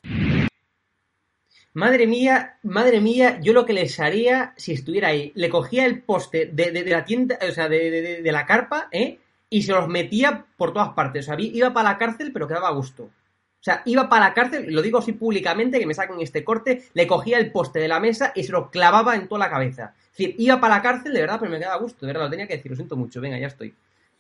[1.73, 6.01] Madre mía, madre mía, yo lo que les haría si estuviera ahí, le cogía el
[6.03, 9.19] poste de, de- la tienda, o sea, de, de- la carpa, ¿eh?
[9.49, 11.25] Y se los metía por todas partes.
[11.25, 13.03] O sea, iba para la cárcel, pero quedaba a gusto.
[13.03, 16.84] O sea, iba para la cárcel, lo digo así públicamente, que me saquen este corte,
[16.93, 19.93] le cogía el poste de la mesa y se lo clavaba en toda la cabeza.
[20.12, 22.25] Es decir, iba para la cárcel, de verdad, pero me quedaba a gusto, de verdad,
[22.25, 23.73] lo tenía que decir, lo siento mucho, venga, ya estoy.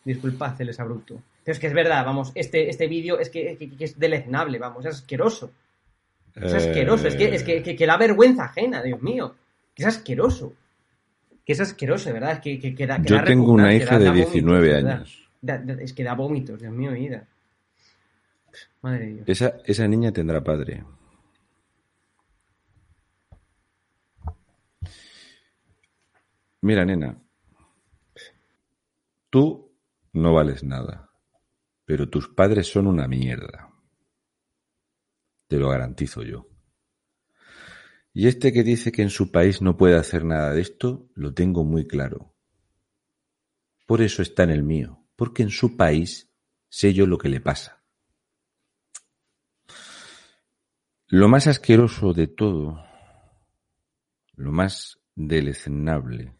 [0.05, 1.21] Disculpad el abrupto.
[1.43, 4.95] Pero es que es verdad, vamos, este, este vídeo es que es deleznable, vamos, es
[4.95, 5.51] asqueroso.
[6.35, 9.35] Es asqueroso, es que, es que, que, que da vergüenza ajena, Dios mío.
[9.75, 10.53] Que es asqueroso.
[11.45, 12.33] Que es asqueroso, ¿verdad?
[12.33, 14.67] Es que, que, que da, Yo da tengo una hija da- de da vómitos, 19
[14.69, 14.91] ¿verdad?
[14.97, 15.29] años.
[15.81, 17.27] Es que da vómitos, Dios mío, vida.
[18.81, 19.23] Madre de Dios.
[19.27, 20.83] Esa, esa niña tendrá padre.
[26.61, 27.17] Mira, nena,
[29.29, 29.71] tú
[30.13, 31.09] no vales nada,
[31.85, 33.70] pero tus padres son una mierda.
[35.51, 36.47] Te lo garantizo yo.
[38.13, 41.33] Y este que dice que en su país no puede hacer nada de esto, lo
[41.33, 42.33] tengo muy claro.
[43.85, 46.33] Por eso está en el mío, porque en su país
[46.69, 47.83] sé yo lo que le pasa.
[51.07, 52.81] Lo más asqueroso de todo,
[54.35, 56.33] lo más deleznable,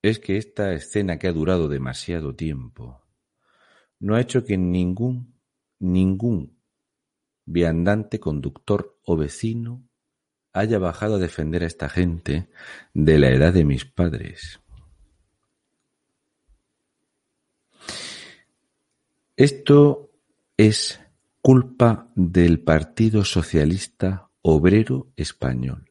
[0.00, 3.04] es que esta escena que ha durado demasiado tiempo
[3.98, 5.40] no ha hecho que ningún,
[5.80, 6.61] ningún
[7.44, 9.82] viandante, conductor o vecino
[10.52, 12.50] haya bajado a defender a esta gente
[12.92, 14.60] de la edad de mis padres.
[19.36, 20.10] Esto
[20.56, 21.00] es
[21.40, 25.90] culpa del Partido Socialista Obrero Español.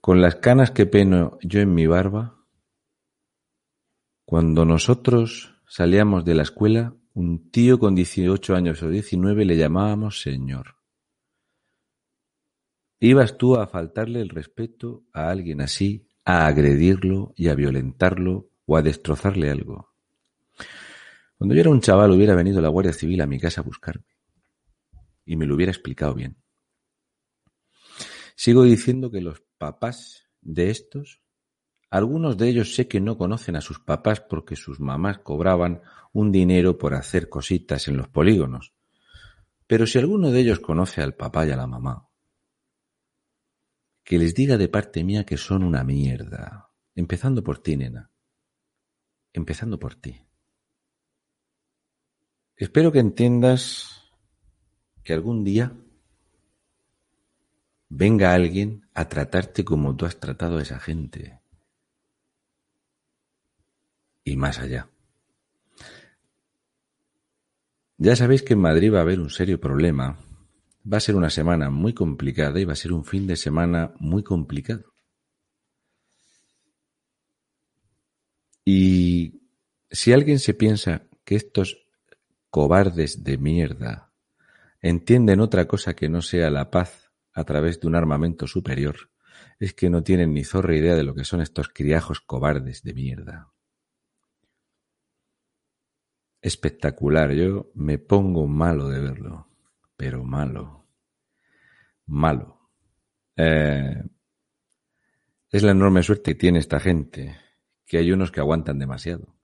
[0.00, 2.36] Con las canas que peno yo en mi barba,
[4.24, 10.20] cuando nosotros salíamos de la escuela, un tío con 18 años o 19 le llamábamos
[10.20, 10.76] señor.
[13.00, 18.76] ¿Ibas tú a faltarle el respeto a alguien así, a agredirlo y a violentarlo o
[18.76, 19.92] a destrozarle algo?
[21.36, 24.06] Cuando yo era un chaval hubiera venido la Guardia Civil a mi casa a buscarme
[25.24, 26.36] y me lo hubiera explicado bien.
[28.36, 31.21] Sigo diciendo que los papás de estos,
[31.92, 35.82] algunos de ellos sé que no conocen a sus papás porque sus mamás cobraban
[36.14, 38.72] un dinero por hacer cositas en los polígonos.
[39.66, 42.08] Pero si alguno de ellos conoce al papá y a la mamá,
[44.02, 46.70] que les diga de parte mía que son una mierda.
[46.94, 48.10] Empezando por ti, nena.
[49.34, 50.18] Empezando por ti.
[52.56, 54.10] Espero que entiendas
[55.04, 55.76] que algún día
[57.90, 61.41] venga alguien a tratarte como tú has tratado a esa gente.
[64.24, 64.88] Y más allá.
[67.98, 70.18] Ya sabéis que en Madrid va a haber un serio problema.
[70.90, 73.94] Va a ser una semana muy complicada y va a ser un fin de semana
[73.98, 74.92] muy complicado.
[78.64, 79.42] Y
[79.90, 81.86] si alguien se piensa que estos
[82.50, 84.12] cobardes de mierda
[84.80, 89.10] entienden otra cosa que no sea la paz a través de un armamento superior,
[89.58, 92.94] es que no tienen ni zorra idea de lo que son estos criajos cobardes de
[92.94, 93.51] mierda.
[96.42, 99.46] Espectacular, yo me pongo malo de verlo,
[99.96, 100.84] pero malo,
[102.06, 102.68] malo.
[103.36, 104.02] Eh,
[105.50, 107.36] es la enorme suerte que tiene esta gente,
[107.86, 109.36] que hay unos que aguantan demasiado.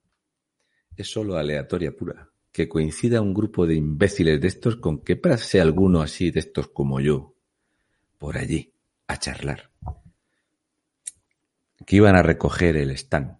[0.96, 5.60] Es solo aleatoria pura, que coincida un grupo de imbéciles de estos con que pase
[5.60, 7.36] alguno así de estos como yo,
[8.18, 8.74] por allí,
[9.06, 9.70] a charlar.
[11.86, 13.37] Que iban a recoger el stand,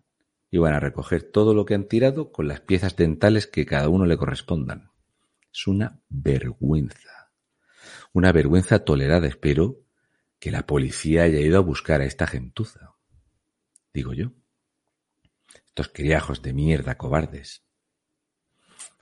[0.50, 4.06] iban a recoger todo lo que han tirado con las piezas dentales que cada uno
[4.06, 4.90] le correspondan.
[5.52, 7.30] Es una vergüenza.
[8.12, 9.80] Una vergüenza tolerada, espero
[10.38, 12.94] que la policía haya ido a buscar a esta gentuza.
[13.92, 14.32] Digo yo.
[15.66, 17.62] Estos criajos de mierda cobardes.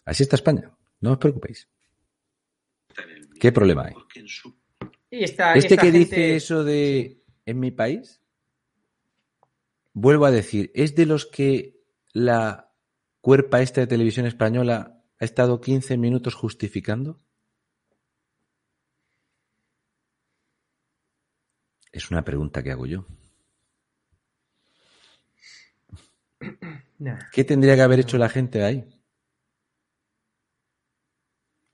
[0.04, 0.70] Así está España.
[1.00, 1.68] No os preocupéis.
[3.40, 3.94] ¿Qué problema hay?
[5.11, 8.20] Y esta, Este esta que gente- dice eso de en mi país,
[9.96, 11.80] vuelvo a decir, es de los que
[12.12, 12.70] la
[13.22, 17.18] cuerpa esta de televisión española ha estado 15 minutos justificando.
[21.92, 23.06] Es una pregunta que hago yo.
[26.98, 27.18] Nah.
[27.32, 28.85] ¿Qué tendría que haber hecho la gente ahí?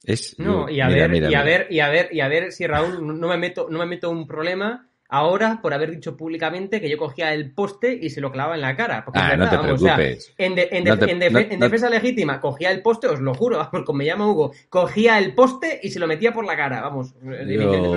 [0.04, 1.44] Es, No, y a mira, ver, mira, y a mira.
[1.44, 4.10] ver, y a ver, y a ver si Raúl no- me meto, no me meto
[4.10, 8.32] un problema ahora por haber dicho públicamente que yo cogía el poste y se lo
[8.32, 9.04] clavaba en la cara.
[9.04, 10.34] Porque Ah, no te vamos, o sea, preocupes.
[10.38, 12.80] en, de- en No de- te- en defe- no- en no- defensa legítima, cogía el
[12.82, 16.06] poste, os lo juro, vamos, como me llama Hugo, cogía el poste y se lo
[16.06, 17.30] metía por la cara, vamos, Yo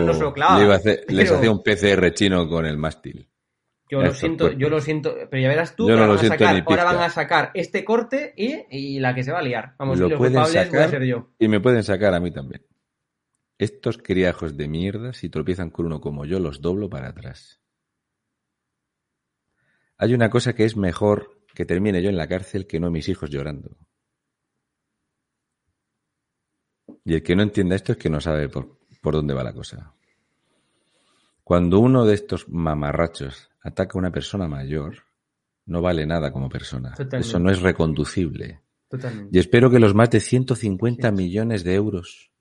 [0.06, 0.60] no se lo clavaba.
[0.60, 3.28] le iba a hacer- les hacía un PCR chino con el mástil.
[3.88, 6.28] Yo lo siento, yo lo siento, pero ya verás tú, Yo ahora, lo van a
[6.28, 9.74] sacar, ahora van a sacar este corte y, y la que se va a liar.
[9.78, 11.30] Vamos, y lo los culpables voy a ser yo.
[11.40, 12.62] y me pueden sacar a mí también.
[13.58, 17.62] Estos criajos de mierda, si tropiezan con uno como yo, los doblo para atrás.
[19.98, 23.08] Hay una cosa que es mejor que termine yo en la cárcel que no mis
[23.08, 23.78] hijos llorando.
[27.06, 29.54] Y el que no entienda esto es que no sabe por, por dónde va la
[29.54, 29.94] cosa.
[31.44, 35.04] Cuando uno de estos mamarrachos ataca a una persona mayor,
[35.68, 36.92] no vale nada como persona.
[36.92, 37.28] Totalmente.
[37.28, 38.62] Eso no es reconducible.
[38.90, 39.30] Totalmente.
[39.32, 42.32] Y espero que los más de 150 millones de euros,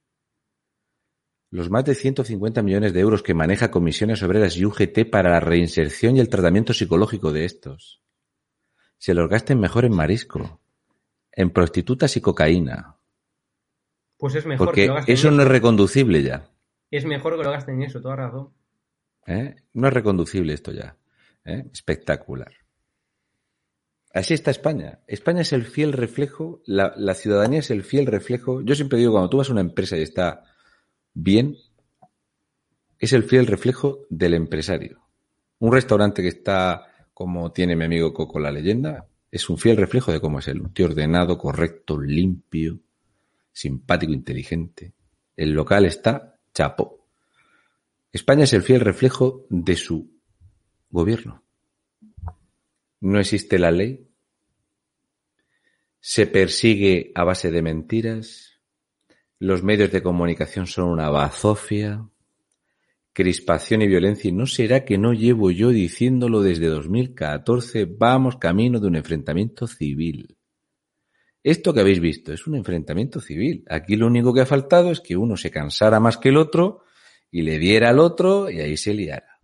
[1.55, 5.39] los más de 150 millones de euros que maneja Comisiones Obreras y UGT para la
[5.39, 8.03] reinserción y el tratamiento psicológico de estos,
[8.99, 10.61] se los gasten mejor en marisco,
[11.31, 12.97] en prostitutas y cocaína.
[14.19, 16.51] Pues es mejor que Porque lo gasten eso en no es reconducible ya.
[16.91, 18.53] Es mejor que lo gasten en eso, toda razón.
[19.29, 19.55] ¿eh?
[19.75, 20.97] No es reconducible esto ya.
[21.45, 21.67] ¿eh?
[21.73, 22.53] Espectacular.
[24.13, 25.03] Así está España.
[25.07, 28.61] España es el fiel reflejo, la, la ciudadanía es el fiel reflejo.
[28.63, 30.43] Yo siempre digo, cuando tú vas a una empresa y está
[31.15, 31.57] bien,
[32.99, 35.01] es el fiel reflejo del empresario.
[35.59, 40.13] Un restaurante que está como tiene mi amigo Coco la leyenda, es un fiel reflejo
[40.13, 40.61] de cómo es él.
[40.61, 42.81] Un tío ordenado, correcto, limpio,
[43.53, 44.93] simpático, inteligente.
[45.37, 47.07] El local está chapo.
[48.13, 50.13] España es el fiel reflejo de su
[50.91, 51.43] gobierno.
[53.01, 54.09] No existe la ley.
[56.01, 58.54] Se persigue a base de mentiras.
[59.39, 62.09] Los medios de comunicación son una bazofia.
[63.13, 64.29] Crispación y violencia.
[64.29, 67.85] Y no será que no llevo yo diciéndolo desde 2014.
[67.87, 70.37] Vamos camino de un enfrentamiento civil.
[71.43, 73.65] Esto que habéis visto es un enfrentamiento civil.
[73.69, 76.85] Aquí lo único que ha faltado es que uno se cansara más que el otro
[77.31, 79.41] y le diera al otro y ahí se liara.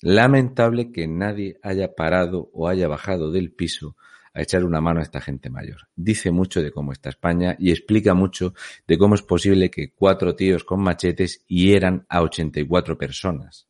[0.00, 3.96] Lamentable que nadie haya parado o haya bajado del piso
[4.34, 5.88] a echar una mano a esta gente mayor.
[5.94, 8.54] Dice mucho de cómo está España y explica mucho
[8.86, 13.68] de cómo es posible que cuatro tíos con machetes hieran a 84 personas.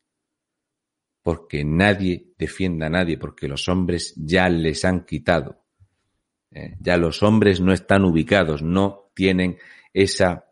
[1.21, 5.63] Porque nadie defienda a nadie, porque los hombres ya les han quitado.
[6.51, 9.57] Eh, ya los hombres no están ubicados, no tienen
[9.93, 10.45] esa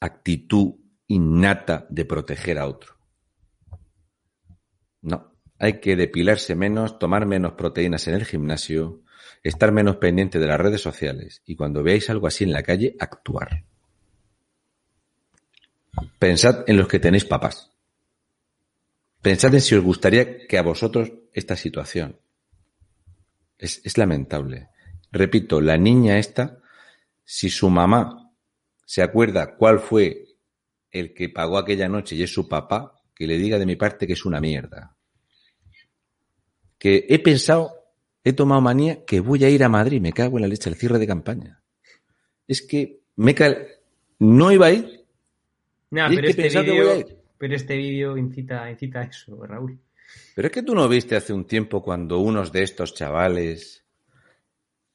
[0.00, 0.74] actitud
[1.06, 2.99] innata de proteger a otro.
[5.60, 9.02] Hay que depilarse menos, tomar menos proteínas en el gimnasio,
[9.42, 12.96] estar menos pendiente de las redes sociales y cuando veáis algo así en la calle,
[12.98, 13.64] actuar.
[16.18, 17.70] Pensad en los que tenéis papás.
[19.20, 22.18] Pensad en si os gustaría que a vosotros esta situación.
[23.58, 24.70] Es, es lamentable.
[25.12, 26.58] Repito, la niña esta,
[27.22, 28.32] si su mamá
[28.86, 30.24] se acuerda cuál fue
[30.90, 34.06] el que pagó aquella noche y es su papá, que le diga de mi parte
[34.06, 34.96] que es una mierda.
[36.80, 37.74] Que he pensado,
[38.24, 40.74] he tomado manía que voy a ir a Madrid, me cago en la leche, al
[40.74, 41.62] cierre de campaña.
[42.48, 43.54] Es que me ca...
[44.18, 45.04] no iba a ir.
[45.90, 47.16] Es pero, que este que voy a ir.
[47.36, 49.78] pero este vídeo incita, incita a eso, Raúl.
[50.34, 53.84] Pero es que tú no viste hace un tiempo cuando unos de estos chavales,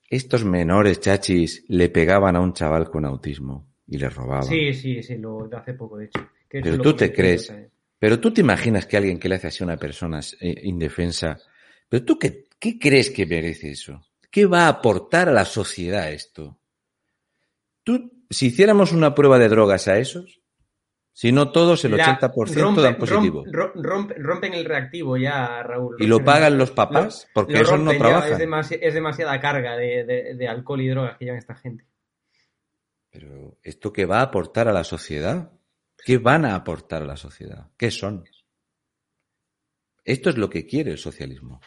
[0.10, 4.46] estos menores chachis, le pegaban a un chaval con autismo y le robaban.
[4.46, 6.28] Sí, sí, sí, lo de hace poco, de hecho.
[6.50, 7.54] Que Pero tú te crees,
[8.00, 11.40] pero tú te imaginas que alguien que le hace así a una persona eh, indefensa,
[11.90, 14.02] pero tú qué, qué crees que merece eso?
[14.32, 16.60] ¿Qué va a aportar a la sociedad esto?
[17.84, 20.42] Tú, si hiciéramos una prueba de drogas a esos,
[21.14, 23.46] si no todos, el La- 80% rompe- dan positivo.
[23.46, 25.96] rom- rompe- rompen el reactivo ya, Raúl.
[26.00, 27.30] ¿Y lo pagan los papás?
[27.34, 28.34] Porque lo esos no trabajan.
[28.34, 31.86] Es, demasi- es demasiada carga de, de- de alcohol y drogas que llevan esta gente.
[33.12, 35.54] Pero, ¿esto qué va a aportar a la sociedad?
[36.04, 37.70] ¿Qué van a aportar a la sociedad?
[37.78, 38.26] ¿Qué son?
[40.04, 41.62] Esto es lo que quiere el socialismo.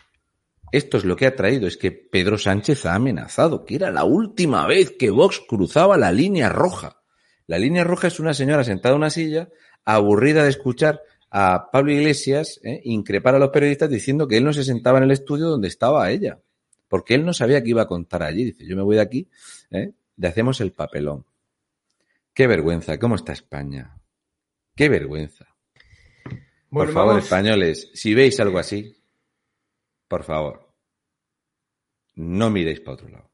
[0.72, 4.04] Esto es lo que ha traído, es que Pedro Sánchez ha amenazado que era la
[4.04, 7.02] última vez que Vox cruzaba la línea roja.
[7.46, 9.48] La línea roja es una señora sentada en una silla,
[9.84, 11.00] aburrida de escuchar
[11.30, 12.80] a Pablo Iglesias ¿eh?
[12.84, 16.10] increpar a los periodistas diciendo que él no se sentaba en el estudio donde estaba
[16.10, 16.40] ella,
[16.88, 18.44] porque él no sabía que iba a contar allí.
[18.44, 19.28] Dice, yo me voy de aquí,
[19.70, 19.92] ¿eh?
[20.16, 21.24] le hacemos el papelón.
[22.34, 23.98] Qué vergüenza, ¿cómo está España?
[24.76, 25.46] Qué vergüenza.
[26.70, 28.97] Por favor, españoles, si veis algo así,
[30.08, 30.74] por favor,
[32.14, 33.30] no miréis para otro lado.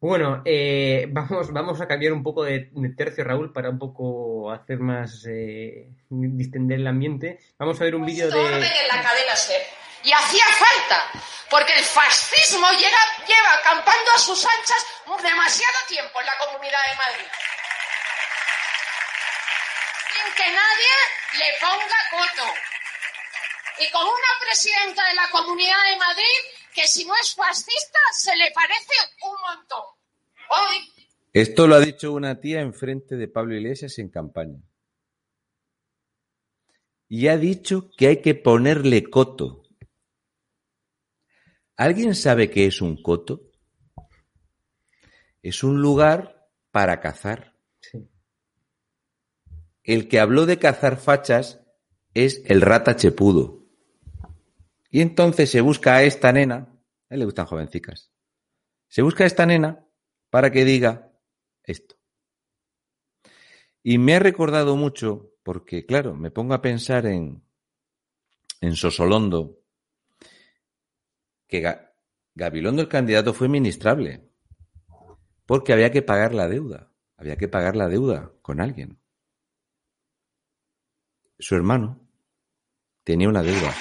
[0.00, 4.50] Bueno, eh, vamos, vamos a cambiar un poco de, de tercio, Raúl, para un poco
[4.50, 7.38] hacer más, eh, distender el ambiente.
[7.58, 8.66] Vamos a ver un vídeo orden de...
[8.66, 9.62] en la cadena SER.
[10.04, 11.04] Y hacía falta,
[11.48, 14.84] porque el fascismo llega- lleva acampando a sus anchas
[15.22, 17.28] demasiado tiempo en la Comunidad de Madrid.
[20.10, 20.94] Sin que nadie
[21.38, 22.52] le ponga coto.
[23.80, 28.34] Y con una presidenta de la Comunidad de Madrid que si no es fascista se
[28.36, 28.92] le parece
[29.22, 29.82] un montón.
[30.50, 34.60] Hoy Esto lo ha dicho una tía enfrente de Pablo Iglesias en campaña.
[37.08, 39.62] Y ha dicho que hay que ponerle coto.
[41.76, 43.50] ¿Alguien sabe qué es un coto?
[45.42, 47.54] Es un lugar para cazar.
[49.82, 51.60] El que habló de cazar fachas
[52.14, 53.61] es el rata chepudo.
[54.92, 56.68] Y entonces se busca a esta nena,
[57.08, 58.12] a él le gustan jovencicas,
[58.88, 59.86] se busca a esta nena
[60.28, 61.10] para que diga
[61.64, 61.96] esto.
[63.82, 67.42] Y me ha recordado mucho, porque claro, me pongo a pensar en,
[68.60, 69.58] en Sosolondo,
[71.48, 71.94] que Ga-
[72.34, 74.28] Gabilondo el candidato fue ministrable,
[75.46, 78.98] porque había que pagar la deuda, había que pagar la deuda con alguien.
[81.38, 81.98] Su hermano
[83.04, 83.74] tenía una deuda.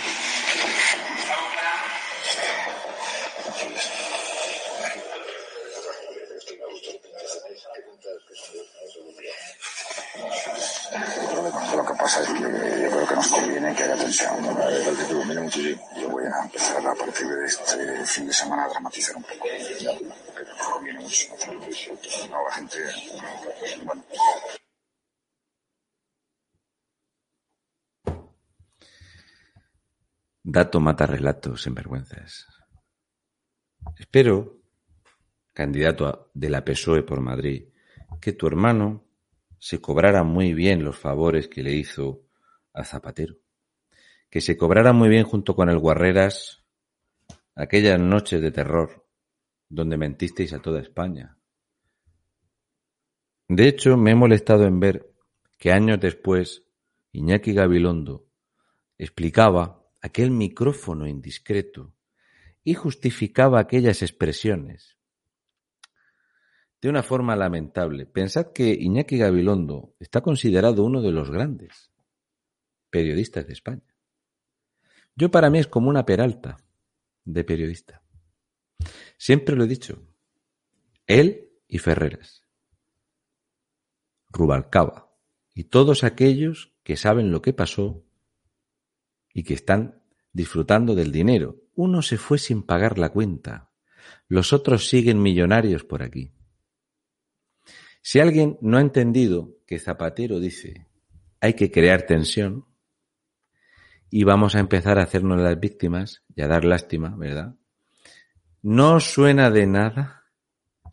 [11.76, 14.42] Lo que pasa es que yo creo que nos conviene que haya tensión.
[14.42, 14.70] ¿no?
[14.70, 15.90] Eh, El que te conviene muchísimo.
[16.00, 19.46] Yo voy a empezar a partir de este fin de semana a dramatizar un poco.
[19.80, 21.28] Ya, porque nos conviene mucho.
[22.30, 22.78] No, la gente,
[23.86, 24.04] bueno,
[30.54, 32.46] Dato mata relatos sin vergüenzas.
[33.98, 34.60] Espero,
[35.54, 37.70] candidato de la PSOE por Madrid,
[38.20, 39.06] que tu hermano
[39.58, 42.28] se cobrara muy bien los favores que le hizo
[42.74, 43.38] a Zapatero.
[44.30, 46.66] Que se cobrara muy bien junto con el Guarreras
[47.56, 49.08] aquellas noches de terror
[49.70, 51.38] donde mentisteis a toda España.
[53.48, 55.14] De hecho, me he molestado en ver
[55.58, 56.66] que años después
[57.14, 58.28] Iñaki Gabilondo
[58.98, 61.94] explicaba aquel micrófono indiscreto
[62.64, 64.98] y justificaba aquellas expresiones
[66.82, 68.06] de una forma lamentable.
[68.06, 71.92] Pensad que Iñaki Gabilondo está considerado uno de los grandes
[72.90, 73.96] periodistas de España.
[75.16, 76.58] Yo para mí es como una peralta
[77.24, 78.04] de periodista.
[79.18, 80.02] Siempre lo he dicho.
[81.06, 82.44] Él y Ferreras.
[84.30, 85.14] Rubalcaba.
[85.54, 88.04] Y todos aquellos que saben lo que pasó
[89.34, 90.02] y que están
[90.34, 91.58] disfrutando del dinero.
[91.76, 93.72] Uno se fue sin pagar la cuenta.
[94.28, 96.34] Los otros siguen millonarios por aquí.
[98.02, 100.88] Si alguien no ha entendido que Zapatero dice
[101.40, 102.66] hay que crear tensión
[104.10, 107.56] y vamos a empezar a hacernos las víctimas y a dar lástima, ¿verdad?
[108.62, 110.26] ¿No suena de nada?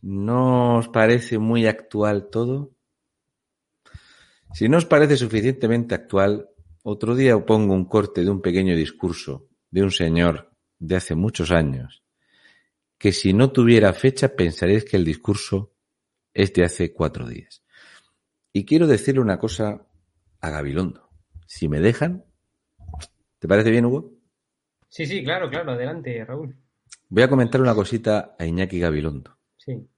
[0.00, 2.74] ¿No os parece muy actual todo?
[4.54, 6.47] Si no os parece suficientemente actual,
[6.82, 11.50] otro día pongo un corte de un pequeño discurso de un señor de hace muchos
[11.50, 12.02] años,
[12.98, 15.74] que si no tuviera fecha pensaréis que el discurso
[16.32, 17.62] es de hace cuatro días.
[18.52, 19.86] Y quiero decirle una cosa
[20.40, 21.08] a Gabilondo.
[21.46, 22.24] Si me dejan,
[23.38, 24.12] ¿te parece bien, Hugo?
[24.88, 26.56] Sí, sí, claro, claro, adelante, Raúl.
[27.08, 29.38] Voy a comentar una cosita a Iñaki Gabilondo.
[29.56, 29.88] Sí.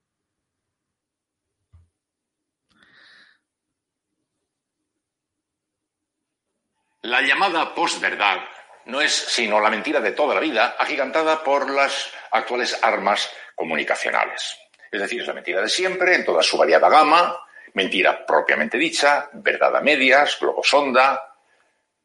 [7.03, 8.41] La llamada posverdad
[8.85, 14.59] no es sino la mentira de toda la vida, agigantada por las actuales armas comunicacionales.
[14.91, 17.39] Es decir, es la mentira de siempre, en toda su variada gama,
[17.73, 21.37] mentira propiamente dicha, verdad a medias, globosonda,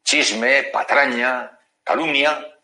[0.02, 2.56] chisme, patraña, calumnia,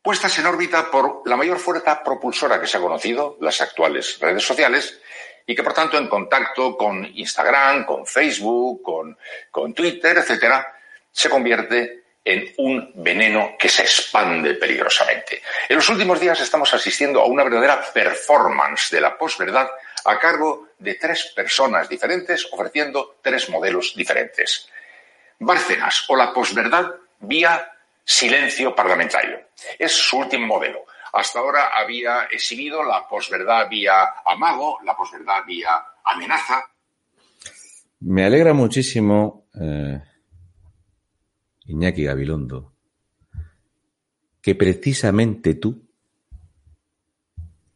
[0.00, 4.44] puestas en órbita por la mayor fuerza propulsora que se ha conocido, las actuales redes
[4.44, 5.00] sociales,
[5.44, 9.18] y que por tanto en contacto con Instagram, con Facebook, con,
[9.50, 10.75] con Twitter, etcétera,
[11.16, 15.40] se convierte en un veneno que se expande peligrosamente.
[15.66, 19.66] En los últimos días estamos asistiendo a una verdadera performance de la posverdad
[20.04, 24.68] a cargo de tres personas diferentes ofreciendo tres modelos diferentes.
[25.38, 26.90] Bárcenas o la posverdad
[27.20, 27.72] vía
[28.04, 29.40] silencio parlamentario.
[29.78, 30.84] Es su último modelo.
[31.14, 36.62] Hasta ahora había exhibido la posverdad vía amago, la posverdad vía amenaza,
[38.00, 39.98] Me alegra muchísimo, eh,
[41.66, 42.74] Iñaki Gabilondo,
[44.40, 45.88] que precisamente tú,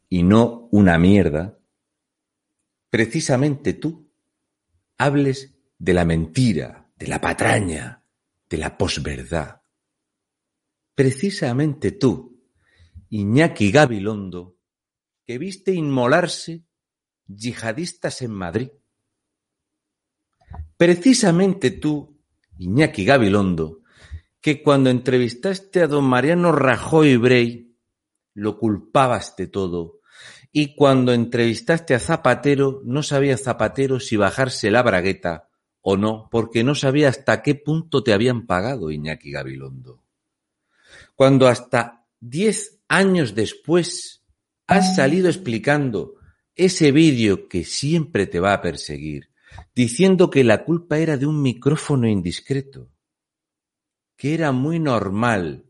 [0.07, 1.57] y no una mierda,
[2.89, 4.09] precisamente tú
[4.97, 8.03] hables de la mentira, de la patraña,
[8.49, 9.61] de la posverdad.
[10.95, 12.41] Precisamente tú,
[13.09, 14.57] Iñaki Gabilondo,
[15.25, 16.63] que viste inmolarse
[17.27, 18.69] yihadistas en Madrid.
[20.77, 22.21] Precisamente tú,
[22.57, 23.80] Iñaki Gabilondo,
[24.41, 27.77] que cuando entrevistaste a don Mariano Rajoy Brey,
[28.33, 30.01] lo culpabas de todo,
[30.51, 35.47] y cuando entrevistaste a Zapatero, no sabía Zapatero si bajarse la bragueta
[35.81, 40.03] o no, porque no sabía hasta qué punto te habían pagado Iñaki Gabilondo.
[41.15, 44.23] Cuando hasta diez años después
[44.67, 46.15] has salido explicando
[46.55, 49.29] ese vídeo que siempre te va a perseguir,
[49.75, 52.89] diciendo que la culpa era de un micrófono indiscreto,
[54.21, 55.65] que era muy normal,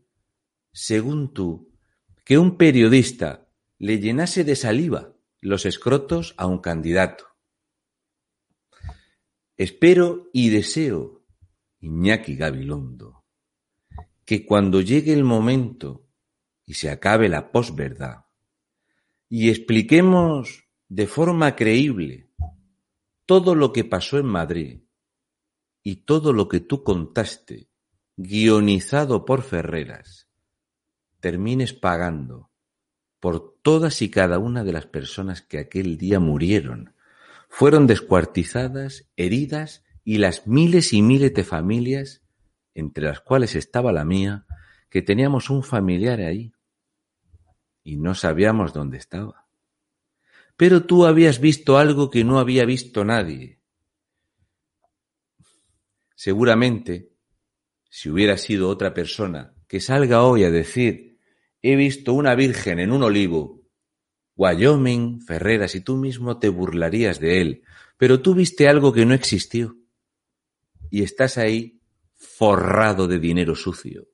[0.74, 1.72] según tú,
[2.22, 3.48] que un periodista
[3.78, 7.24] le llenase de saliva los escrotos a un candidato.
[9.56, 11.24] Espero y deseo,
[11.80, 13.24] Iñaki Gabilondo,
[14.26, 16.10] que cuando llegue el momento
[16.66, 18.26] y se acabe la posverdad
[19.30, 22.28] y expliquemos de forma creíble
[23.24, 24.82] todo lo que pasó en Madrid
[25.82, 27.71] y todo lo que tú contaste,
[28.16, 30.28] guionizado por Ferreras,
[31.20, 32.50] termines pagando
[33.20, 36.96] por todas y cada una de las personas que aquel día murieron,
[37.48, 42.22] fueron descuartizadas, heridas y las miles y miles de familias,
[42.74, 44.46] entre las cuales estaba la mía,
[44.90, 46.52] que teníamos un familiar ahí
[47.84, 49.46] y no sabíamos dónde estaba.
[50.56, 53.60] Pero tú habías visto algo que no había visto nadie.
[56.16, 57.11] Seguramente,
[57.94, 61.18] si hubiera sido otra persona que salga hoy a decir
[61.60, 63.68] he visto una virgen en un olivo,
[64.34, 67.64] Wyoming, Ferreras, y tú mismo te burlarías de él,
[67.98, 69.76] pero tú viste algo que no existió.
[70.88, 71.82] Y estás ahí
[72.14, 74.08] forrado de dinero sucio.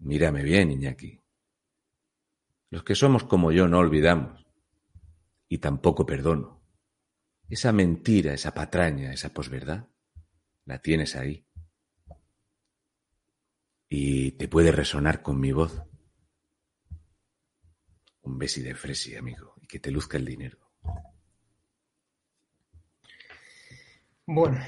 [0.00, 1.20] Mírame bien, Iñaki.
[2.70, 4.44] Los que somos como yo no olvidamos
[5.48, 6.64] y tampoco perdono.
[7.48, 9.88] Esa mentira, esa patraña, esa posverdad,
[10.64, 11.46] la tienes ahí.
[13.92, 15.82] Y te puede resonar con mi voz.
[18.22, 20.58] Un besi de fresi, amigo, y que te luzca el dinero.
[24.26, 24.58] Bueno,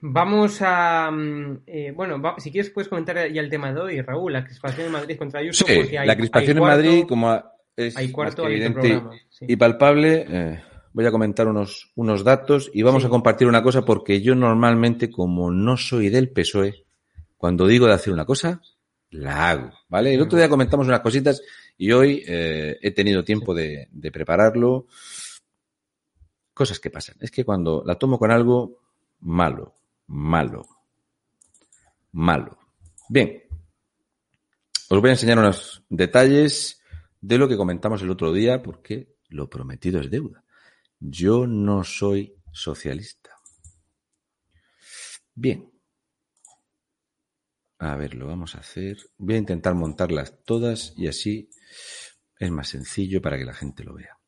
[0.00, 1.10] vamos a.
[1.10, 4.44] mm, eh, bueno, va- si quieres, puedes comentar ya el tema de hoy, Raúl, la
[4.44, 5.66] crispación en Madrid contra Ayuso.
[5.66, 7.42] Sí, porque hay- la crispación hay en Madrid, como
[7.74, 9.44] es hay cuarto, más que hay otro evidente programa, sí.
[9.48, 10.62] y palpable, eh,
[10.92, 13.06] voy a comentar unos, unos datos y vamos Sí.
[13.08, 16.84] a compartir una cosa porque yo normalmente, como no soy del PSOE,
[17.38, 18.60] cuando digo de hacer una cosa,
[19.10, 20.12] la hago, ¿vale?
[20.12, 21.40] El otro día comentamos unas cositas
[21.78, 24.86] y hoy eh, he tenido tiempo de, de prepararlo.
[26.52, 27.16] Cosas que pasan.
[27.20, 28.80] Es que cuando la tomo con algo
[29.20, 29.76] malo,
[30.08, 30.66] malo,
[32.12, 32.58] malo.
[33.08, 33.44] Bien.
[34.90, 36.82] Os voy a enseñar unos detalles
[37.20, 40.44] de lo que comentamos el otro día porque lo prometido es deuda.
[40.98, 43.30] Yo no soy socialista.
[45.34, 45.77] Bien.
[47.78, 48.98] A ver, lo vamos a hacer.
[49.18, 51.48] Voy a intentar montarlas todas y así
[52.38, 54.18] es más sencillo para que la gente lo vea.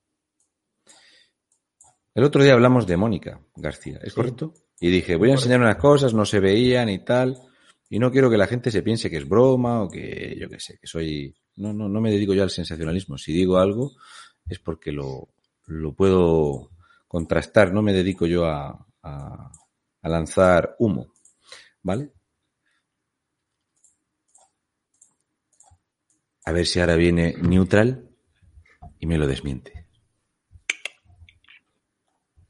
[2.14, 4.16] El otro día hablamos de Mónica García, ¿es Sí.
[4.16, 4.54] correcto?
[4.80, 7.36] Y dije, voy a enseñar unas cosas, no se veían y tal,
[7.88, 10.58] y no quiero que la gente se piense que es broma o que yo qué
[10.58, 11.34] sé, que soy...
[11.56, 13.18] No, no, no me dedico yo al sensacionalismo.
[13.18, 13.92] Si digo algo
[14.48, 15.28] es porque lo,
[15.66, 16.70] lo puedo
[17.06, 19.52] contrastar, no me dedico yo a, a,
[20.02, 21.12] a lanzar humo,
[21.82, 22.12] ¿vale?
[26.50, 28.08] A ver si ahora viene neutral
[28.98, 29.86] y me lo desmiente.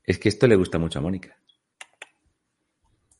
[0.02, 1.36] Es que esto le gusta mucho a Mónica.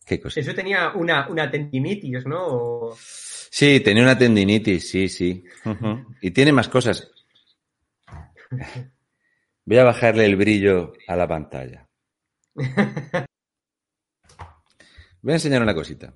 [0.07, 0.41] Qué cosa.
[0.41, 2.47] Eso tenía una, una tendinitis, ¿no?
[2.47, 5.45] O- Sí, tenía una tendinitis, sí, sí.
[6.23, 7.11] Y tiene más cosas.
[9.67, 11.87] Voy a bajarle el brillo a la pantalla.
[15.21, 16.15] Voy a enseñar una cosita.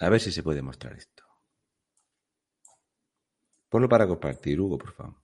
[0.00, 1.24] A ver si se puede mostrar esto.
[3.68, 5.16] Ponlo para compartir, Hugo, por favor.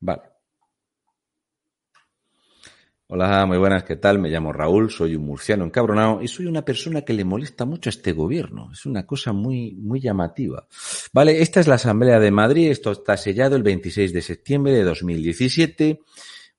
[0.00, 0.34] Vale.
[3.06, 4.18] Hola, muy buenas, ¿qué tal?
[4.18, 7.88] Me llamo Raúl, soy un murciano encabronado y soy una persona que le molesta mucho
[7.88, 8.70] a este gobierno.
[8.72, 10.66] Es una cosa muy, muy llamativa.
[11.12, 14.84] Vale, esta es la Asamblea de Madrid, esto está sellado el 26 de septiembre de
[14.84, 16.00] 2017.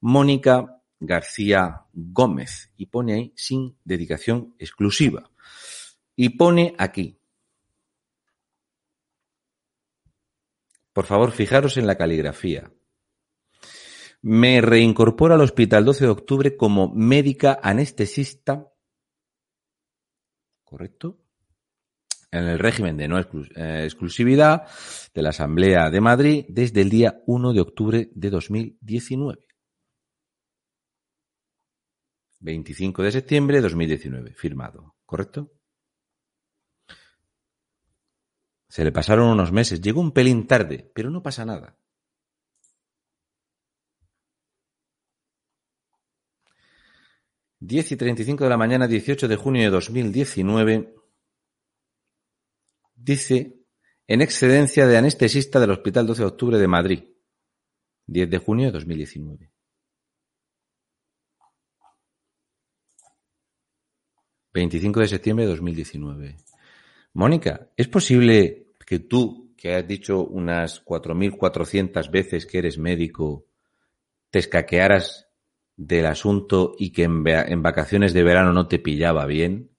[0.08, 5.32] Mónica García Gómez y pone ahí sin dedicación exclusiva.
[6.16, 7.20] Y pone aquí.
[10.93, 12.72] Por favor, fijaros en la caligrafía.
[14.22, 18.72] Me reincorporo al hospital 12 de octubre como médica anestesista.
[20.64, 21.18] ¿Correcto?
[22.30, 24.68] En el régimen de no eh, exclusividad
[25.16, 29.45] de la Asamblea de Madrid desde el día 1 de octubre de 2019.
[32.46, 34.96] 25 de septiembre de 2019, firmado.
[35.06, 35.52] ¿Correcto?
[38.70, 41.78] Se le pasaron unos meses, llegó un pelín tarde, pero no pasa nada.
[47.60, 50.93] Diez y treinta y cinco de la mañana, 18 de junio de 2019,
[52.93, 53.66] dice,
[54.08, 57.04] en excedencia de anestesista del Hospital 12 de Octubre de Madrid,
[58.06, 59.55] 10 de junio de 2019.
[64.56, 66.38] Veinticinco de septiembre de 2019.
[67.12, 73.47] Mónica, ¿es posible que tú, que has dicho unas 4.400 veces que eres médico,
[74.30, 75.28] te escaquearas
[75.76, 79.72] del asunto y que en, en vacaciones de verano no te pillaba bien?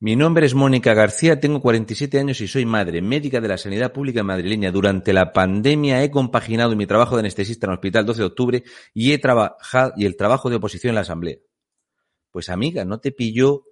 [0.01, 3.93] Mi nombre es Mónica García, tengo 47 años y soy madre, médica de la sanidad
[3.93, 4.71] pública madrileña.
[4.71, 8.65] Durante la pandemia he compaginado mi trabajo de anestesista en el Hospital 12 de Octubre
[8.95, 11.37] y he trabajado y el trabajo de oposición en la Asamblea.
[12.31, 13.65] Pues amiga, no te pilló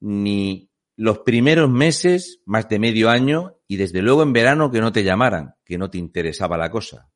[0.00, 4.92] ni los primeros meses, más de medio año, y desde luego en verano que no
[4.92, 7.10] te llamaran, que no te interesaba la cosa.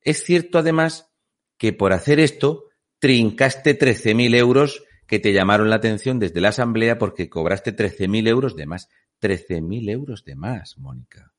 [0.00, 1.10] Es cierto además
[1.56, 2.64] que por hacer esto
[2.98, 8.56] trincaste 13.000 euros que te llamaron la atención desde la asamblea porque cobraste 13.000 euros
[8.56, 8.88] de más.
[9.20, 11.32] 13.000 euros de más, Mónica.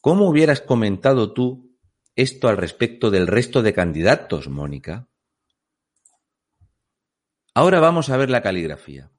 [0.00, 1.78] ¿Cómo hubieras comentado tú
[2.14, 5.08] esto al respecto del resto de candidatos, Mónica?
[7.54, 9.13] Ahora vamos a ver la caligrafía.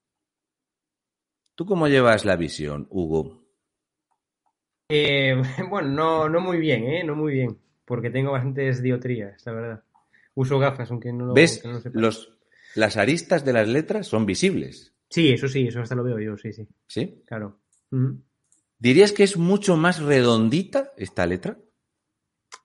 [1.56, 3.46] ¿Tú cómo llevas la visión, Hugo?
[4.90, 5.36] Eh,
[5.70, 7.04] bueno, no, no muy bien, ¿eh?
[7.04, 7.58] No muy bien.
[7.86, 9.84] Porque tengo bastantes diotrías, la verdad.
[10.34, 11.60] Uso gafas, aunque no lo, ¿Ves?
[11.62, 12.02] que no lo sepas.
[12.02, 12.38] Los,
[12.76, 14.94] las aristas de las letras son visibles.
[15.10, 16.68] Sí, eso sí, eso hasta lo veo yo, sí, sí.
[16.88, 17.24] ¿Sí?
[17.26, 17.60] Claro.
[18.78, 21.58] ¿Dirías que es mucho más redondita esta letra?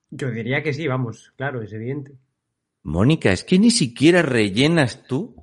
[0.09, 2.17] Yo diría que sí, vamos, claro, es evidente.
[2.83, 5.40] Mónica, es que ni siquiera rellenas tú.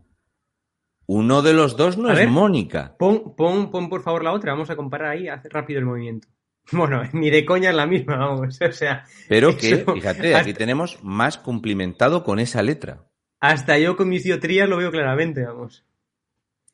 [1.11, 2.29] Uno de los dos no A es ver.
[2.29, 2.95] Mónica.
[2.99, 6.29] Pon, pon, pon por favor la otra, vamos a comparar ahí, hace rápido el movimiento.
[6.71, 9.07] Bueno, ni de coña es la misma, vamos, o sea.
[9.27, 13.07] Pero que, fíjate, aquí tenemos más cumplimentado con esa letra.
[13.41, 15.87] Hasta yo con mis diotrías lo veo claramente, vamos.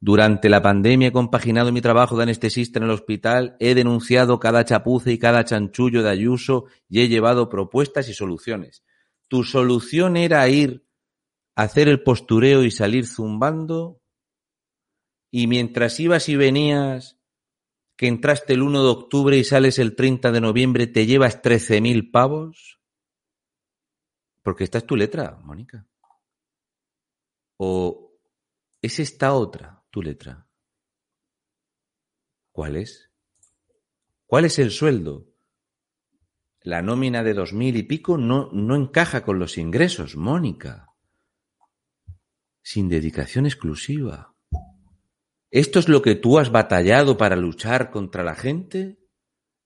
[0.00, 4.64] durante la pandemia he compaginado mi trabajo de anestesista en el hospital, he denunciado cada
[4.64, 8.84] chapuza y cada chanchullo de Ayuso y he llevado propuestas y soluciones.
[9.26, 10.86] ¿Tu solución era ir
[11.56, 14.00] hacer el postureo y salir zumbando?
[15.32, 17.18] Y mientras ibas y venías,
[18.02, 22.10] que entraste el 1 de octubre y sales el 30 de noviembre, te llevas 13.000
[22.10, 22.80] pavos?
[24.42, 25.86] Porque esta es tu letra, Mónica.
[27.58, 28.18] ¿O
[28.80, 29.84] es esta otra?
[29.90, 30.48] tu letra?
[32.50, 33.12] ¿Cuál es?
[34.26, 35.28] ¿Cuál es el sueldo?
[36.62, 40.88] La nómina de dos mil y pico no, no encaja con los ingresos, Mónica.
[42.62, 44.31] Sin dedicación exclusiva.
[45.52, 48.96] ¿Esto es lo que tú has batallado para luchar contra la gente?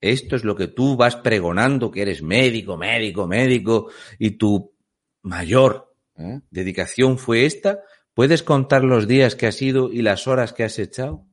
[0.01, 4.75] ¿Esto es lo que tú vas pregonando que eres médico, médico, médico y tu
[5.21, 6.41] mayor ¿eh?
[6.51, 7.79] dedicación fue esta?
[8.13, 11.25] ¿Puedes contar los días que has ido y las horas que has echado?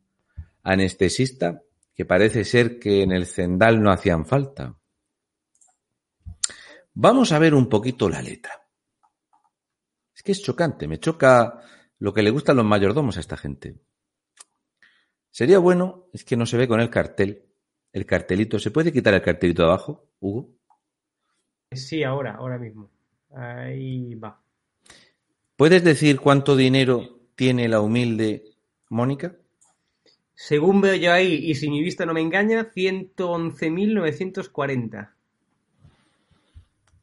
[0.63, 4.79] Anestesista, que parece ser que en el cendal no hacían falta.
[6.93, 8.53] Vamos a ver un poquito la letra.
[10.15, 11.61] Es que es chocante, me choca
[11.99, 13.81] lo que le gustan los mayordomos a esta gente.
[15.35, 17.43] Sería bueno, es que no se ve con el cartel,
[17.93, 18.61] el cartelito.
[18.61, 20.51] ¿Se puede quitar el cartelito de abajo, Hugo?
[21.73, 22.89] Sí, ahora, ahora mismo.
[23.35, 24.41] Ahí va.
[25.57, 28.45] ¿Puedes decir cuánto dinero tiene la humilde
[28.91, 29.35] Mónica?
[30.35, 35.15] Según veo yo ahí, y si mi vista no me engaña, 111.940.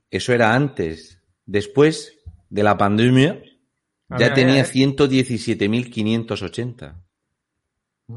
[0.09, 1.19] Eso era antes.
[1.45, 2.17] Después
[2.49, 3.43] de la pandemia,
[4.07, 4.67] A ya ver, tenía a ver.
[4.67, 6.95] 117.580.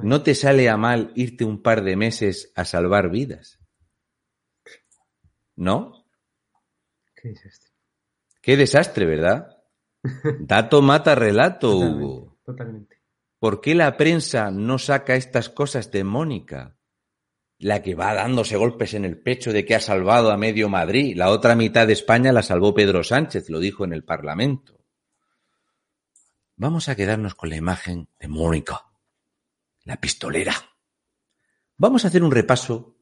[0.02, 3.60] ¿No te sale a mal irte un par de meses a salvar vidas?
[5.56, 6.06] ¿No?
[7.14, 7.70] ¿Qué es esto?
[8.40, 9.62] Qué desastre, ¿verdad?
[10.40, 12.38] Dato mata relato, Hugo.
[12.44, 13.00] Totalmente.
[13.38, 16.78] ¿Por qué la prensa no saca estas cosas de Mónica?
[17.58, 21.16] La que va dándose golpes en el pecho de que ha salvado a medio Madrid.
[21.16, 24.84] La otra mitad de España la salvó Pedro Sánchez, lo dijo en el Parlamento.
[26.56, 28.84] Vamos a quedarnos con la imagen de Mónica,
[29.84, 30.54] la pistolera.
[31.76, 32.96] Vamos a hacer un repaso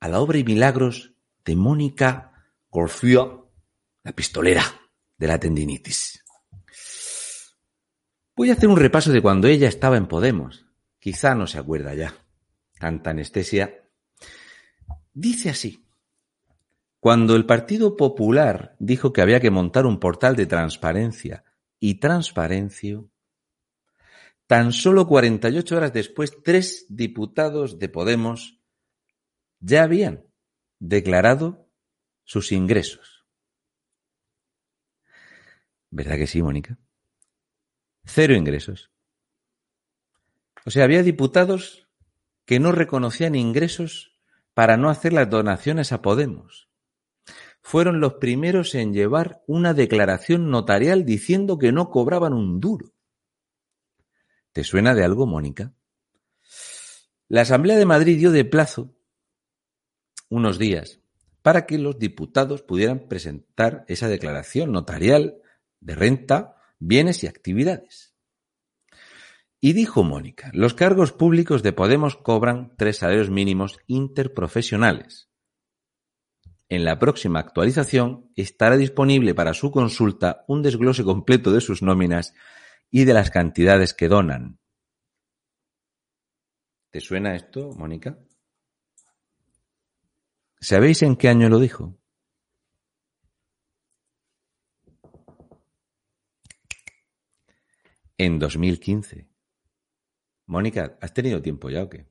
[0.00, 1.14] a la obra y milagros
[1.44, 2.32] de Mónica
[2.72, 3.26] García,
[4.02, 4.62] la pistolera
[5.16, 6.24] de la tendinitis.
[8.34, 10.66] Voy a hacer un repaso de cuando ella estaba en Podemos.
[10.98, 12.14] Quizá no se acuerda ya.
[12.78, 13.88] Tanta anestesia.
[15.14, 15.86] Dice así.
[17.00, 21.44] Cuando el Partido Popular dijo que había que montar un portal de transparencia
[21.78, 23.00] y transparencia,
[24.46, 28.60] tan solo 48 horas después, tres diputados de Podemos
[29.60, 30.26] ya habían
[30.78, 31.68] declarado
[32.24, 33.24] sus ingresos.
[35.90, 36.78] ¿Verdad que sí, Mónica?
[38.04, 38.90] Cero ingresos.
[40.64, 41.88] O sea, había diputados
[42.44, 44.16] que no reconocían ingresos
[44.54, 46.68] para no hacer las donaciones a Podemos.
[47.60, 52.95] Fueron los primeros en llevar una declaración notarial diciendo que no cobraban un duro.
[54.56, 55.74] ¿Te suena de algo, Mónica?
[57.28, 58.96] La Asamblea de Madrid dio de plazo
[60.30, 61.02] unos días
[61.42, 65.42] para que los diputados pudieran presentar esa declaración notarial
[65.80, 68.14] de renta, bienes y actividades.
[69.60, 75.28] Y dijo Mónica, los cargos públicos de Podemos cobran tres salarios mínimos interprofesionales.
[76.70, 82.32] En la próxima actualización estará disponible para su consulta un desglose completo de sus nóminas
[82.90, 84.58] y de las cantidades que donan.
[86.90, 88.18] ¿Te suena esto, Mónica?
[90.60, 91.98] ¿Sabéis en qué año lo dijo?
[98.18, 99.28] En 2015.
[100.46, 102.08] Mónica, ¿has tenido tiempo ya o qué?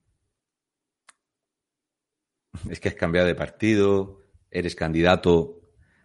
[2.70, 4.22] Es que has cambiado de partido,
[4.52, 5.62] eres candidato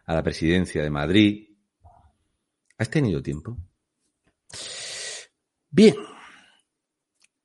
[0.06, 1.56] a la presidencia de Madrid.
[2.78, 3.58] ¿Has tenido tiempo?
[5.70, 5.94] Bien.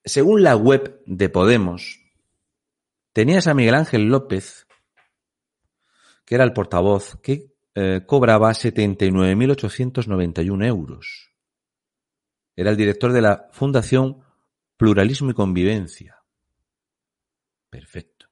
[0.04, 2.00] Según la web de Podemos,
[3.14, 4.66] tenías a Miguel Ángel López,
[6.26, 11.32] que era el portavoz, que eh, cobraba 79.891 euros.
[12.56, 14.24] Era el director de la Fundación
[14.78, 16.22] Pluralismo y Convivencia.
[17.70, 18.28] Perfecto.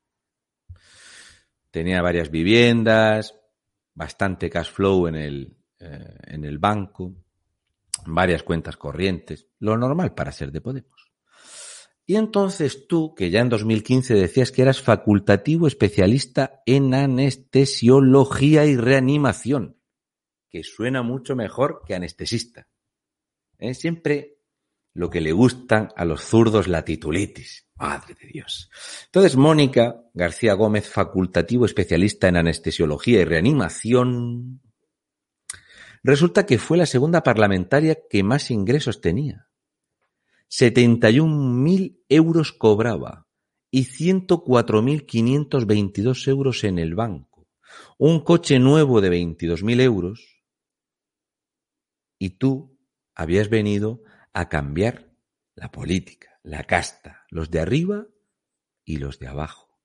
[1.70, 3.36] tenía varias viviendas,
[3.94, 7.23] bastante cash flow en el, eh, en el banco,
[8.06, 11.14] varias cuentas corrientes, lo normal para ser de Podemos.
[12.06, 18.76] Y entonces tú, que ya en 2015 decías que eras facultativo especialista en anestesiología y
[18.76, 19.78] reanimación,
[20.50, 22.68] que suena mucho mejor que anestesista.
[23.58, 23.74] ¿Eh?
[23.74, 24.40] Siempre
[24.94, 27.68] lo que le gustan a los zurdos la titulitis.
[27.76, 28.70] Madre de Dios.
[29.06, 34.62] Entonces, Mónica García Gómez, facultativo especialista en anestesiología y reanimación,
[36.04, 39.50] resulta que fue la segunda parlamentaria que más ingresos tenía.
[40.50, 43.28] 71.000 euros cobraba
[43.72, 47.48] y 104.522 euros en el banco.
[47.98, 50.44] Un coche nuevo de 22.000 euros
[52.20, 52.78] y tú
[53.16, 55.12] habías venido a cambiar
[55.56, 58.06] la política, la casta, los de arriba
[58.86, 59.80] y los de abajo.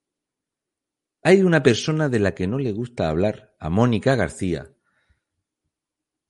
[1.23, 4.73] Hay una persona de la que no le gusta hablar, a Mónica García,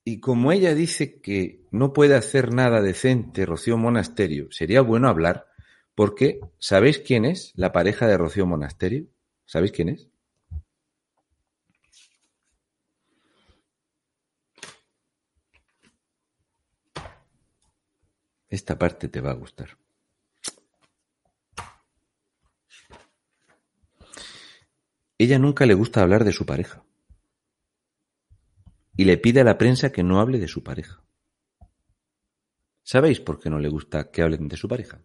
[0.03, 5.47] y como ella dice que no puede hacer nada decente Rocío Monasterio, sería bueno hablar
[5.95, 9.05] porque ¿sabéis quién es la pareja de Rocío Monasterio?
[9.45, 10.07] ¿Sabéis quién es?
[18.47, 19.77] Esta parte te va a gustar.
[25.19, 26.83] Ella nunca le gusta hablar de su pareja
[28.99, 31.01] y le pide a la prensa que no hable de su pareja.
[32.83, 35.01] ¿Sabéis por qué no le gusta que hablen de su pareja?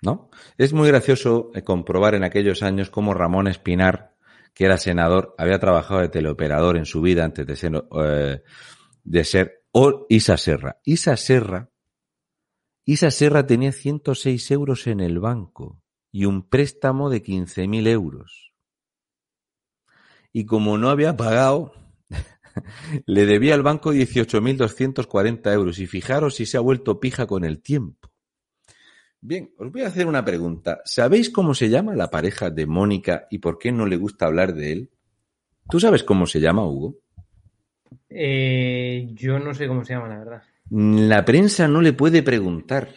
[0.00, 0.30] ¿No?
[0.56, 4.16] Es muy gracioso eh, comprobar en aquellos años cómo Ramón Espinar,
[4.54, 8.42] que era senador, había trabajado de teleoperador en su vida antes de ser, eh,
[9.04, 9.64] de ser
[10.08, 10.80] Isa Serra.
[10.84, 11.68] Isa Serra,
[12.86, 18.49] Isa Serra tenía 106 euros en el banco y un préstamo de 15.000 euros
[20.32, 21.72] y como no había pagado,
[23.06, 27.60] le debía al banco 18.240 euros y fijaros si se ha vuelto pija con el
[27.60, 28.10] tiempo.
[29.22, 30.80] Bien, os voy a hacer una pregunta.
[30.84, 34.54] ¿Sabéis cómo se llama la pareja de Mónica y por qué no le gusta hablar
[34.54, 34.90] de él?
[35.68, 36.96] ¿Tú sabes cómo se llama, Hugo?
[38.08, 40.42] Eh, yo no sé cómo se llama, la verdad.
[40.70, 42.88] La prensa no le puede preguntar.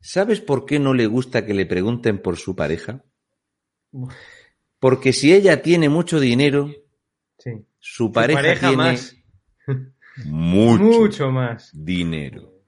[0.00, 3.02] ¿Sabes por qué no le gusta que le pregunten por su pareja?
[4.84, 6.70] Porque si ella tiene mucho dinero,
[7.38, 7.52] Sí.
[7.78, 9.16] su pareja, pareja tiene más.
[10.26, 11.70] mucho, Mucho más.
[11.72, 12.66] dinero.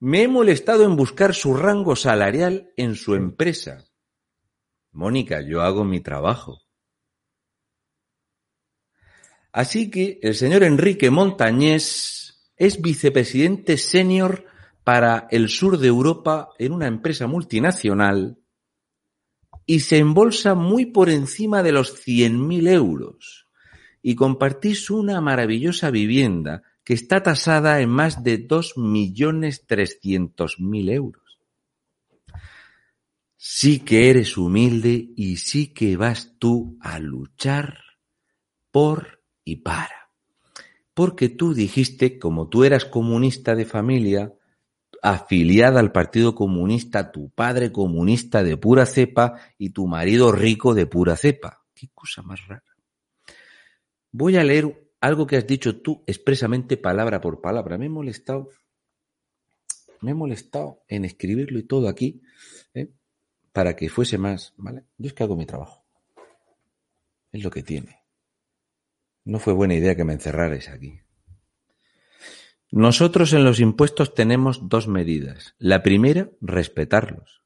[0.00, 3.84] Me he molestado en buscar su rango salarial en su empresa.
[4.90, 6.60] Mónica, yo hago mi trabajo.
[9.52, 14.44] Así que el señor Enrique Montañés es vicepresidente senior
[14.82, 18.40] para el sur de Europa en una empresa multinacional
[19.66, 23.46] y se embolsa muy por encima de los 100.000 euros.
[24.02, 31.22] Y compartís una maravillosa vivienda que está tasada en más de 2.300.000 euros.
[33.36, 37.78] Sí que eres humilde y sí que vas tú a luchar
[38.70, 40.10] por y para.
[40.92, 44.34] Porque tú dijiste, como tú eras comunista de familia,
[45.04, 50.86] afiliada al Partido Comunista, tu padre comunista de pura cepa y tu marido rico de
[50.86, 51.62] pura cepa.
[51.74, 52.64] Qué cosa más rara.
[54.10, 57.76] Voy a leer algo que has dicho tú expresamente palabra por palabra.
[57.76, 58.48] Me he molestado,
[60.00, 62.22] me he molestado en escribirlo y todo aquí,
[62.72, 62.90] ¿eh?
[63.52, 64.86] para que fuese más, ¿vale?
[64.96, 65.84] Yo es que hago mi trabajo.
[67.30, 68.00] Es lo que tiene.
[69.24, 71.03] No fue buena idea que me encerrarais aquí.
[72.76, 75.54] Nosotros en los impuestos tenemos dos medidas.
[75.58, 77.44] La primera, respetarlos.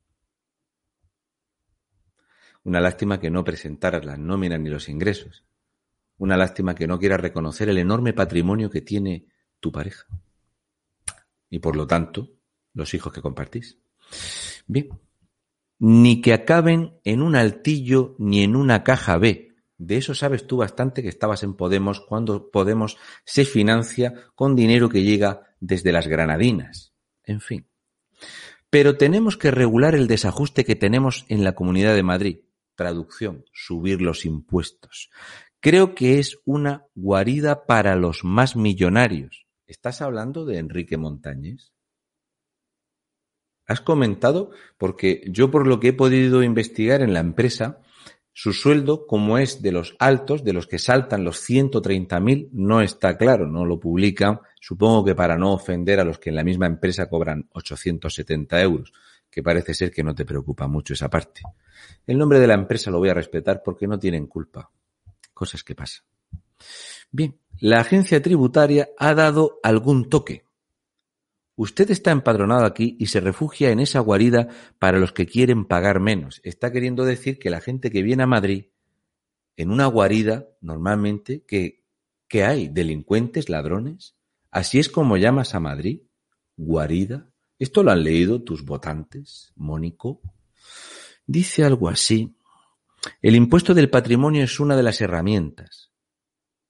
[2.64, 5.44] Una lástima que no presentaras las nóminas ni los ingresos.
[6.16, 9.26] Una lástima que no quieras reconocer el enorme patrimonio que tiene
[9.60, 10.06] tu pareja.
[11.50, 12.30] Y por lo tanto,
[12.72, 13.76] los hijos que compartís.
[14.66, 14.88] Bien.
[15.78, 19.47] Ni que acaben en un altillo ni en una caja B.
[19.78, 24.88] De eso sabes tú bastante que estabas en Podemos cuando Podemos se financia con dinero
[24.88, 26.92] que llega desde las Granadinas.
[27.24, 27.68] En fin.
[28.70, 32.40] Pero tenemos que regular el desajuste que tenemos en la Comunidad de Madrid.
[32.74, 35.10] Traducción, subir los impuestos.
[35.60, 39.46] Creo que es una guarida para los más millonarios.
[39.66, 41.72] ¿Estás hablando de Enrique Montañés?
[43.66, 47.80] Has comentado, porque yo por lo que he podido investigar en la empresa,
[48.40, 53.18] su sueldo, como es de los altos, de los que saltan los 130.000, no está
[53.18, 54.38] claro, no lo publican.
[54.60, 58.92] Supongo que para no ofender a los que en la misma empresa cobran 870 euros,
[59.28, 61.40] que parece ser que no te preocupa mucho esa parte.
[62.06, 64.70] El nombre de la empresa lo voy a respetar porque no tienen culpa.
[65.34, 66.04] Cosas que pasan.
[67.10, 70.44] Bien, la agencia tributaria ha dado algún toque.
[71.58, 74.46] Usted está empadronado aquí y se refugia en esa guarida
[74.78, 76.40] para los que quieren pagar menos.
[76.44, 78.66] Está queriendo decir que la gente que viene a Madrid,
[79.56, 81.82] en una guarida, normalmente, que,
[82.44, 84.14] hay delincuentes, ladrones.
[84.52, 86.02] Así es como llamas a Madrid.
[86.56, 87.28] Guarida.
[87.58, 90.20] ¿Esto lo han leído tus votantes, Mónico?
[91.26, 92.36] Dice algo así.
[93.20, 95.90] El impuesto del patrimonio es una de las herramientas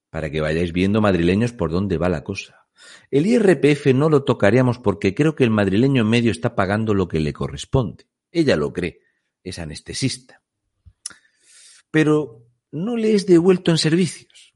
[0.09, 2.65] para que vayáis viendo madrileños por dónde va la cosa.
[3.11, 7.19] El IRPF no lo tocaríamos porque creo que el madrileño medio está pagando lo que
[7.19, 8.07] le corresponde.
[8.31, 9.01] Ella lo cree,
[9.43, 10.41] es anestesista.
[11.91, 14.53] Pero no le es devuelto en servicios.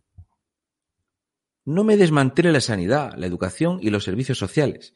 [1.66, 4.94] No me desmantele la sanidad, la educación y los servicios sociales.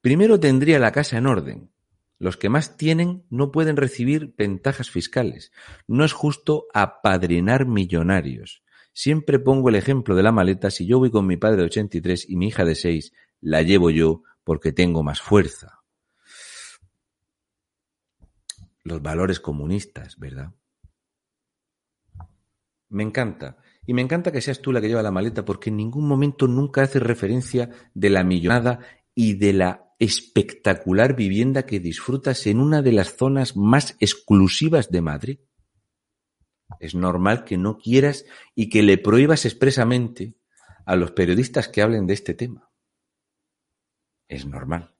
[0.00, 1.70] Primero tendría la casa en orden.
[2.18, 5.52] Los que más tienen no pueden recibir ventajas fiscales.
[5.86, 8.62] No es justo apadrinar millonarios.
[8.92, 10.70] Siempre pongo el ejemplo de la maleta.
[10.70, 13.90] Si yo voy con mi padre de 83 y mi hija de 6, la llevo
[13.90, 15.82] yo porque tengo más fuerza.
[18.84, 20.52] Los valores comunistas, ¿verdad?
[22.88, 23.58] Me encanta.
[23.86, 26.46] Y me encanta que seas tú la que lleva la maleta porque en ningún momento
[26.46, 28.80] nunca haces referencia de la millonada
[29.14, 35.00] y de la espectacular vivienda que disfrutas en una de las zonas más exclusivas de
[35.00, 35.38] Madrid.
[36.80, 40.34] Es normal que no quieras y que le prohíbas expresamente
[40.84, 42.70] a los periodistas que hablen de este tema.
[44.28, 44.94] Es normal.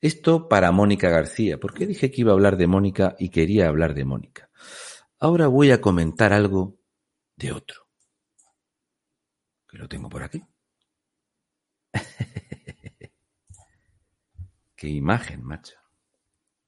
[0.00, 1.58] Esto para Mónica García.
[1.58, 4.50] ¿Por qué dije que iba a hablar de Mónica y quería hablar de Mónica?
[5.18, 6.78] Ahora voy a comentar algo
[7.36, 7.88] de otro.
[9.66, 10.42] Que lo tengo por aquí.
[14.76, 15.76] Qué imagen, macho.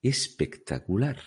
[0.00, 1.18] Espectacular.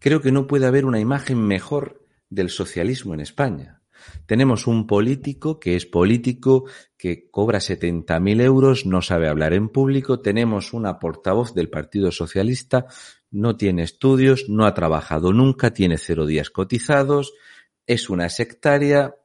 [0.00, 3.82] Creo que no puede haber una imagen mejor del socialismo en España.
[4.26, 6.64] Tenemos un político que es político,
[6.96, 10.20] que cobra 70.000 euros, no sabe hablar en público.
[10.20, 12.86] Tenemos una portavoz del Partido Socialista,
[13.30, 17.32] no tiene estudios, no ha trabajado nunca, tiene cero días cotizados,
[17.86, 19.16] es una sectaria,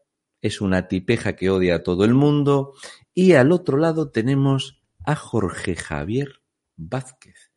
[0.42, 2.74] es una tipeja que odia a todo el mundo.
[3.14, 6.42] Y al otro lado tenemos a Jorge Javier
[6.76, 7.52] Vázquez,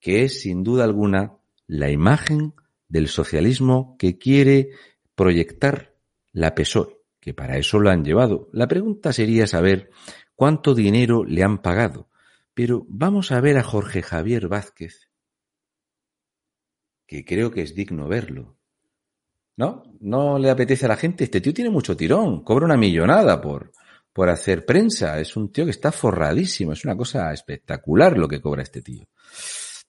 [0.00, 2.54] que es sin duda alguna la imagen
[2.88, 4.70] del socialismo que quiere
[5.14, 5.94] proyectar
[6.32, 8.48] la PSOE, que para eso lo han llevado.
[8.52, 9.90] La pregunta sería saber
[10.34, 12.08] cuánto dinero le han pagado.
[12.54, 15.10] Pero vamos a ver a Jorge Javier Vázquez,
[17.06, 18.56] que creo que es digno verlo.
[19.56, 19.82] ¿No?
[20.00, 21.24] ¿No le apetece a la gente?
[21.24, 23.72] Este tío tiene mucho tirón, cobra una millonada por,
[24.12, 25.18] por hacer prensa.
[25.18, 29.08] Es un tío que está forradísimo, es una cosa espectacular lo que cobra este tío.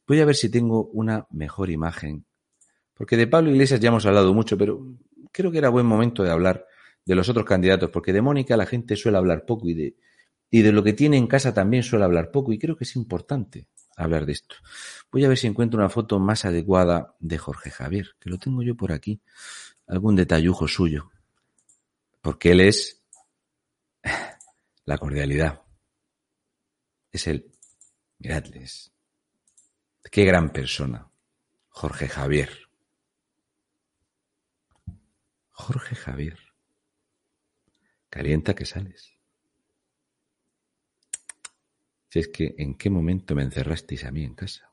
[0.07, 2.25] Voy a ver si tengo una mejor imagen.
[2.99, 4.85] Porque de Pablo Iglesias ya hemos hablado mucho, pero
[5.31, 6.67] creo que era buen momento de hablar
[7.05, 9.95] de los otros candidatos, porque de Mónica la gente suele hablar poco y de,
[10.51, 12.97] y de lo que tiene en casa también suele hablar poco, y creo que es
[12.97, 14.57] importante hablar de esto.
[15.13, 18.63] Voy a ver si encuentro una foto más adecuada de Jorge Javier, que lo tengo
[18.63, 19.21] yo por aquí,
[19.87, 21.09] algún detallujo suyo,
[22.19, 23.01] porque él es
[24.83, 25.61] la cordialidad.
[27.13, 27.49] Es el,
[28.17, 28.91] miradles,
[30.11, 31.09] qué gran persona,
[31.69, 32.68] Jorge Javier.
[35.59, 36.39] Jorge Javier.
[38.09, 39.19] Calienta que sales.
[42.09, 44.68] Si es que, ¿en qué momento me encerrasteis a mí en casa?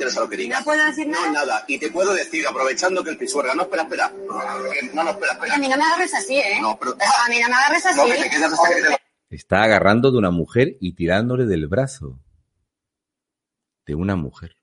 [0.00, 0.60] Interesa lo que digas.
[0.60, 1.26] ¿No puedo decir nada?
[1.26, 1.64] No, nada.
[1.66, 3.54] Y te puedo decir, aprovechando que el pisuerga...
[3.54, 4.10] No, espera, espera.
[4.10, 5.54] Que no, no, espera, espera.
[5.54, 6.58] A mí no me agarres así, ¿eh?
[6.60, 6.92] No, pero...
[7.26, 7.98] A mí no me agarres así.
[7.98, 9.00] No, que te quedas hasta que te...
[9.30, 12.18] Está agarrando de una mujer y tirándole del brazo.
[13.86, 14.56] De una mujer.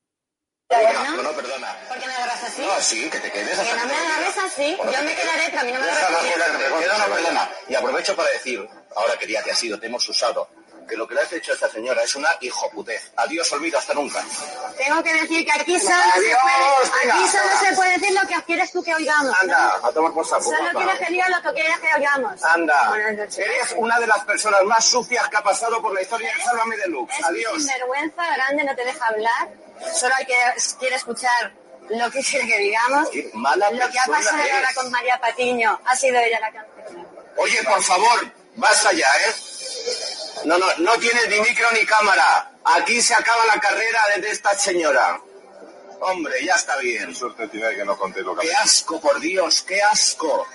[0.69, 1.67] No, no, perdona.
[1.87, 2.61] ¿Por qué me agarras así?
[2.61, 4.75] No, sí, que te quedes Que hasta no me agarres así.
[4.77, 6.27] Yo me quedaré, pero a mí no me agarres así.
[6.33, 7.49] perdona, perdona, perdona.
[7.69, 10.49] Y aprovecho para decir, ahora que ya te has ido, te hemos usado,
[10.87, 13.11] que lo que le has hecho a esta señora es una hijoputez.
[13.17, 14.23] Adiós, olvido, hasta nunca.
[14.77, 18.43] Tengo que decir que aquí solo, se puede, aquí solo se puede decir lo que
[18.45, 19.25] quieres tú que oigamos.
[19.25, 19.35] ¿no?
[19.41, 20.43] Anda, a tomar por saco.
[20.43, 22.43] Solo quieres que diga lo que quieres que oigamos.
[22.43, 22.93] Anda,
[23.37, 26.77] eres una de las personas más sucias que ha pasado por la historia de Sálvame
[26.77, 27.13] Deluxe.
[27.19, 27.53] Es Adiós.
[27.57, 29.49] sinvergüenza grande, no te deja hablar.
[29.93, 30.35] Solo hay que
[30.79, 31.53] quiere escuchar
[31.89, 33.09] lo que quiere que digamos.
[33.09, 34.53] Qué mala Lo que ha pasado eres.
[34.53, 37.07] ahora con María Patiño ha sido ella la empezado.
[37.37, 39.35] Oye, por favor, basta ya, ¿eh?
[40.45, 42.51] No, no, no tienes ni micro ni cámara.
[42.63, 45.21] Aquí se acaba la carrera de esta señora.
[46.01, 47.13] Hombre, ya está bien.
[47.15, 49.63] Suerte tiene que no conté lo que ¡Qué asco, por Dios!
[49.63, 50.45] ¡Qué asco!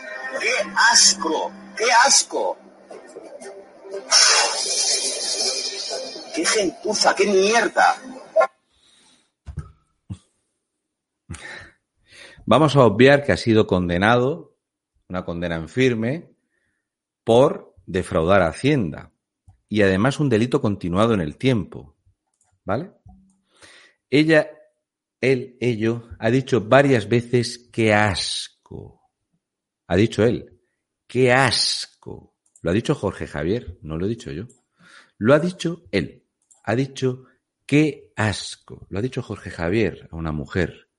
[0.41, 0.53] ¡Qué
[0.91, 1.53] asco!
[1.76, 2.59] ¡Qué asco!
[6.35, 7.14] ¡Qué gentuza!
[7.14, 7.97] ¡Qué mierda!
[12.45, 14.57] Vamos a obviar que ha sido condenado,
[15.09, 16.30] una condena en firme,
[17.24, 19.11] por defraudar a Hacienda.
[19.72, 21.96] Y además un delito continuado en el tiempo.
[22.62, 22.92] ¿Vale?
[24.10, 24.50] Ella,
[25.18, 29.00] él, ello, ha dicho varias veces que asco.
[29.86, 30.60] Ha dicho él,
[31.06, 32.36] qué asco.
[32.60, 34.44] Lo ha dicho Jorge Javier, no lo he dicho yo.
[35.16, 36.22] Lo ha dicho él.
[36.64, 37.24] Ha dicho
[37.64, 38.86] qué asco.
[38.90, 40.90] Lo ha dicho Jorge Javier a una mujer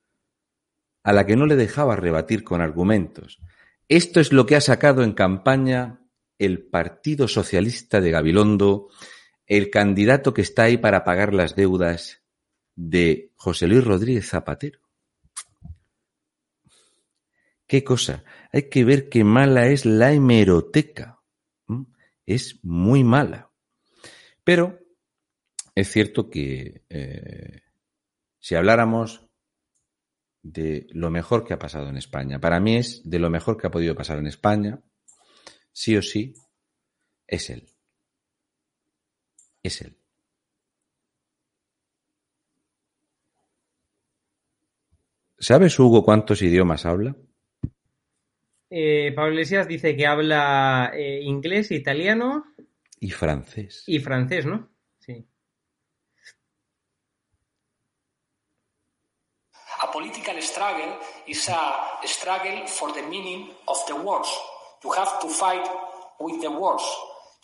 [1.03, 3.39] a la que no le dejaba rebatir con argumentos.
[3.87, 6.02] Esto es lo que ha sacado en campaña
[6.39, 8.89] el Partido Socialista de Gabilondo,
[9.45, 12.23] el candidato que está ahí para pagar las deudas
[12.75, 14.79] de José Luis Rodríguez Zapatero.
[17.67, 18.23] ¿Qué cosa?
[18.51, 21.19] Hay que ver qué mala es la hemeroteca.
[22.25, 23.51] Es muy mala.
[24.43, 24.79] Pero
[25.75, 27.61] es cierto que eh,
[28.39, 29.27] si habláramos
[30.41, 33.67] de lo mejor que ha pasado en España, para mí es de lo mejor que
[33.67, 34.81] ha podido pasar en España,
[35.73, 36.33] sí o sí,
[37.27, 37.67] es él.
[39.61, 39.97] Es él.
[45.39, 47.15] ¿Sabes, Hugo, cuántos idiomas habla?
[48.69, 52.45] Eh, Pablo Iglesias dice que habla eh, inglés, italiano
[52.99, 53.83] Y francés.
[53.87, 54.69] y francés, ¿no?
[54.99, 55.27] Sí.
[59.81, 60.97] A political struggle
[61.27, 64.29] is a struggle for the meaning of the words.
[64.83, 65.67] You have to fight
[66.19, 66.83] with the words.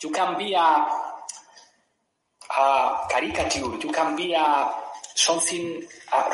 [0.02, 0.86] You can be a,
[2.58, 4.70] a caricature, you can be a
[5.14, 5.82] something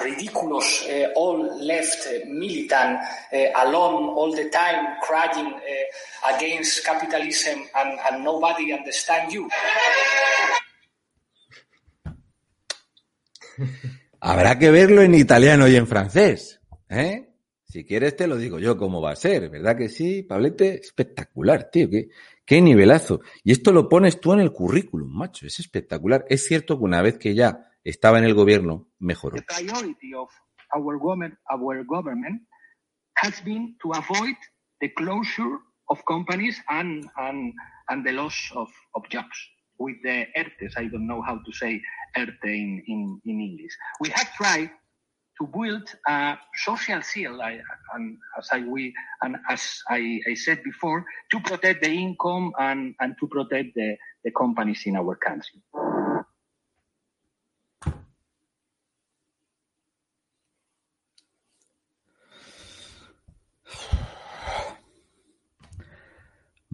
[0.03, 3.01] ridiculous, uh, all left uh, militant,
[3.33, 9.49] uh, alone all the time, crying uh, against capitalism, and, and nobody understand you.
[14.21, 16.61] Habrá que verlo en italiano y en francés.
[16.89, 17.36] ¿eh?
[17.77, 20.23] Si quieres te lo digo yo cómo va a ser, ¿verdad que sí?
[20.23, 22.09] Pablete, espectacular, tío, qué,
[22.47, 23.21] qué nivelazo.
[23.45, 26.25] Y esto lo pones tú en el currículum, macho, es espectacular.
[26.31, 29.37] Es cierto que una vez que ya estaba en el gobierno, mejoró.
[29.37, 30.31] The priority of
[30.75, 32.49] our government, our government
[33.23, 34.37] has been to avoid
[34.81, 35.59] the closure
[35.91, 37.53] of companies and, and,
[37.89, 39.37] and the loss of, of jobs.
[39.77, 41.83] With the ERTES, I don't know how to say
[42.17, 43.77] ERTE in, in, in English.
[44.01, 44.71] We have tried
[45.39, 47.61] to build a social seal, I,
[47.95, 52.95] and as I we and as I, I said before, to protect the income and,
[53.01, 55.63] and to protect the, the companies in our country.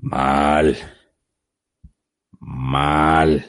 [0.00, 0.76] Mal.
[2.40, 3.44] Mal.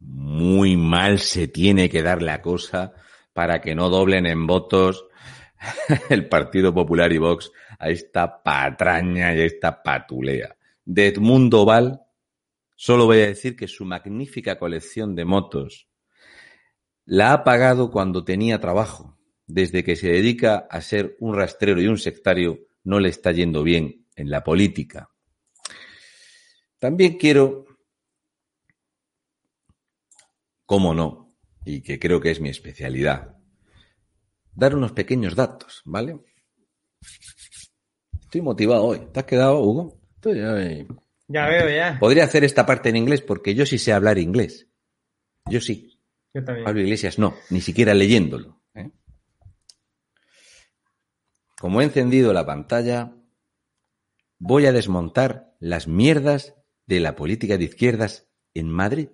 [0.00, 2.92] Muy mal se tiene que dar la cosa
[3.32, 5.06] para que no doblen en votos
[6.10, 10.56] el Partido Popular y Vox a esta patraña y a esta patulea.
[10.84, 12.02] De Edmundo Val,
[12.76, 15.88] solo voy a decir que su magnífica colección de motos
[17.04, 19.18] la ha pagado cuando tenía trabajo.
[19.46, 23.64] Desde que se dedica a ser un rastrero y un sectario, no le está yendo
[23.64, 25.10] bien en la política.
[26.78, 27.66] También quiero,
[30.64, 31.29] cómo no,
[31.76, 33.36] y que creo que es mi especialidad,
[34.54, 36.18] dar unos pequeños datos, ¿vale?
[38.20, 39.06] Estoy motivado hoy.
[39.12, 40.00] ¿Te has quedado, Hugo?
[40.16, 40.88] Estoy hoy-
[41.28, 41.96] Ya veo, ya.
[42.00, 44.68] Podría hacer esta parte en inglés porque yo sí sé hablar inglés.
[45.48, 46.00] Yo sí.
[46.34, 46.64] Yo también.
[46.64, 48.60] Pablo Iglesias no, ni siquiera leyéndolo.
[48.74, 48.90] ¿eh?
[51.60, 53.14] Como he encendido la pantalla,
[54.38, 56.54] voy a desmontar las mierdas
[56.86, 59.08] de la política de izquierdas en Madrid.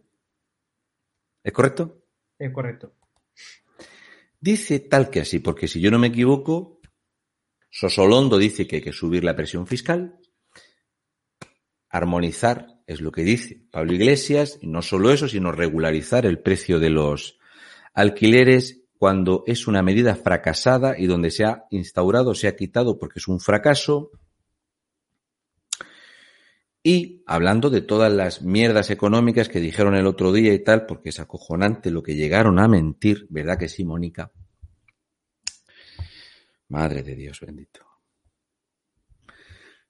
[1.42, 2.02] ¿Es correcto?
[2.38, 2.92] Es correcto.
[4.40, 6.80] Dice tal que así, porque si yo no me equivoco,
[7.70, 10.18] Sosolondo dice que hay que subir la presión fiscal,
[11.88, 16.78] armonizar es lo que dice Pablo Iglesias, y no solo eso, sino regularizar el precio
[16.78, 17.38] de los
[17.94, 23.18] alquileres cuando es una medida fracasada y donde se ha instaurado, se ha quitado porque
[23.18, 24.10] es un fracaso.
[26.88, 31.08] Y hablando de todas las mierdas económicas que dijeron el otro día y tal, porque
[31.08, 34.30] es acojonante lo que llegaron a mentir, ¿verdad que sí, Mónica?
[36.68, 37.84] Madre de Dios bendito.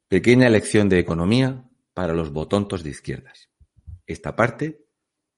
[0.08, 3.50] Pequeña lección de economía para los botontos de izquierdas.
[4.06, 4.86] Esta parte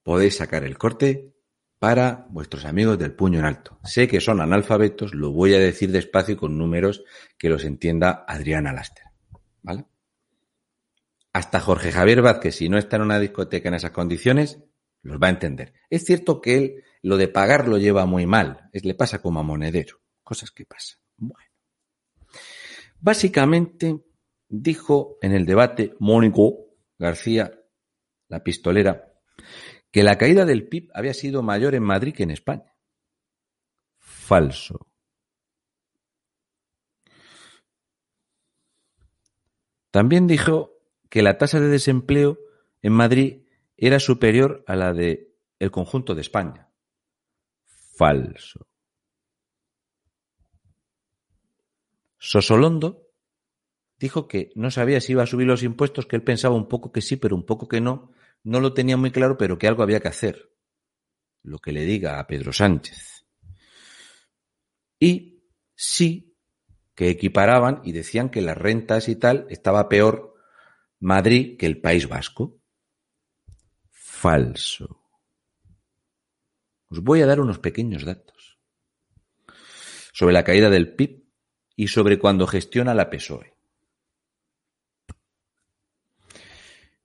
[0.01, 1.33] podéis sacar el corte
[1.77, 3.79] para vuestros amigos del puño en alto.
[3.83, 7.03] Sé que son analfabetos, lo voy a decir despacio con números
[7.37, 9.07] que los entienda Adriana Laster.
[9.61, 9.87] ¿Vale?
[11.33, 14.63] Hasta Jorge Javier Vázquez, si no está en una discoteca en esas condiciones,
[15.03, 15.73] los va a entender.
[15.89, 19.39] Es cierto que él lo de pagar lo lleva muy mal, es, le pasa como
[19.39, 20.99] a monedero, cosas que pasan.
[21.17, 21.45] Bueno.
[22.99, 24.03] Básicamente
[24.47, 26.65] dijo en el debate Mónico
[26.97, 27.53] García,
[28.27, 29.13] la pistolera,
[29.91, 32.75] que la caída del PIB había sido mayor en Madrid que en España.
[33.97, 34.87] Falso.
[39.91, 40.78] También dijo
[41.09, 42.39] que la tasa de desempleo
[42.81, 43.43] en Madrid
[43.77, 46.69] era superior a la de el conjunto de España.
[47.95, 48.67] Falso.
[52.17, 53.07] Sosolondo
[53.97, 56.91] dijo que no sabía si iba a subir los impuestos, que él pensaba un poco
[56.91, 58.11] que sí, pero un poco que no.
[58.43, 60.53] No lo tenía muy claro, pero que algo había que hacer.
[61.43, 63.25] Lo que le diga a Pedro Sánchez.
[64.99, 65.43] Y
[65.75, 66.37] sí
[66.95, 70.28] que equiparaban y decían que las rentas y tal estaba peor
[70.99, 72.59] Madrid que el País Vasco.
[73.89, 74.99] Falso.
[76.89, 78.59] Os voy a dar unos pequeños datos
[80.11, 81.23] sobre la caída del PIB
[81.75, 83.55] y sobre cuando gestiona la PSOE.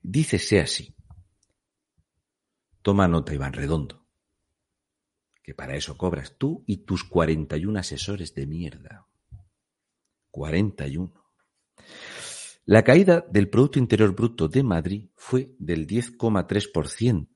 [0.03, 0.95] Dícese así.
[2.83, 4.07] Toma nota, Iván Redondo,
[5.43, 9.07] que para eso cobras tú y tus 41 asesores de mierda.
[10.31, 11.24] 41.
[12.67, 17.29] La caída del Producto Interior Bruto de Madrid fue del 10,3%,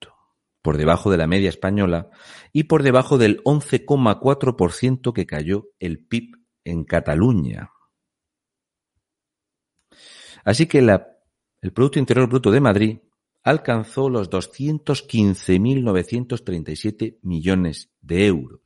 [0.62, 2.08] por debajo de la media española
[2.52, 6.34] y por debajo del 11,4% que cayó el PIB
[6.64, 7.70] en Cataluña.
[10.44, 11.18] Así que la
[11.60, 12.98] el Producto Interior Bruto de Madrid
[13.42, 18.62] alcanzó los 215.937 millones de euros,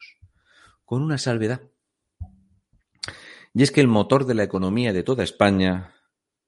[0.85, 1.63] con una salvedad.
[3.55, 5.95] Y es que el motor de la economía de toda España,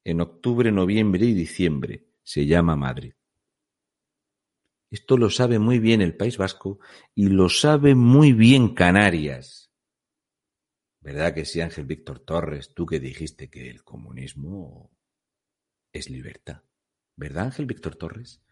[0.04, 3.14] en octubre, noviembre y diciembre, se llama Madrid.
[4.90, 6.78] Esto lo sabe muy bien el País Vasco
[7.14, 9.72] y lo sabe muy bien Canarias.
[11.00, 14.90] ¿Verdad que sí, Ángel Víctor Torres, tú que dijiste que el comunismo
[15.92, 16.62] es libertad.
[17.16, 18.42] ¿Verdad, Ángel Víctor Torres?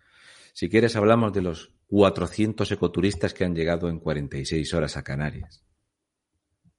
[0.52, 5.64] Si quieres, hablamos de los 400 ecoturistas que han llegado en 46 horas a Canarias.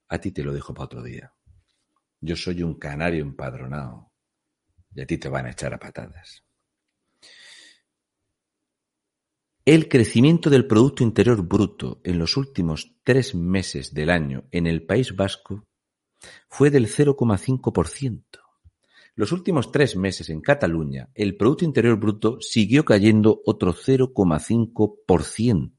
[0.07, 1.33] A ti te lo dejo para otro día.
[2.21, 4.12] Yo soy un canario empadronado
[4.95, 6.43] y a ti te van a echar a patadas.
[9.65, 14.85] El crecimiento del Producto Interior Bruto en los últimos tres meses del año en el
[14.85, 15.63] País Vasco
[16.49, 18.23] fue del 0,5%.
[19.15, 25.71] Los últimos tres meses en Cataluña, el Producto Interior Bruto siguió cayendo otro 0,5%.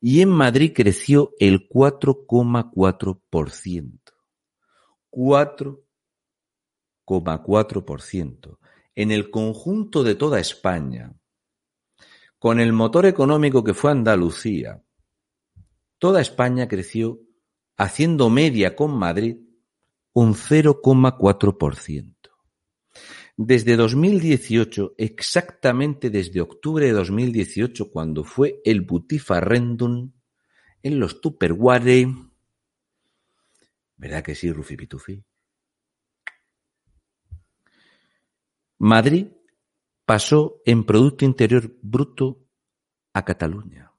[0.00, 3.98] Y en Madrid creció el 4,4%.
[7.10, 8.58] 4,4%.
[8.94, 11.12] En el conjunto de toda España,
[12.38, 14.82] con el motor económico que fue Andalucía,
[15.98, 17.20] toda España creció
[17.76, 19.38] haciendo media con Madrid
[20.12, 22.14] un 0,4%.
[23.36, 30.12] Desde 2018, exactamente desde octubre de 2018, cuando fue el Butifarrendum
[30.82, 32.08] en los Tupperware,
[33.96, 35.24] ¿verdad que sí, Rufi Pitufi?
[38.82, 39.26] Madrid
[40.06, 42.48] pasó en Producto Interior Bruto
[43.12, 43.92] a Cataluña.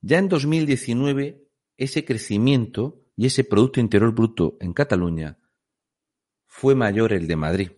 [0.00, 5.38] Ya en 2019, ese crecimiento y ese Producto Interior Bruto en Cataluña
[6.44, 7.70] fue mayor el de Madrid.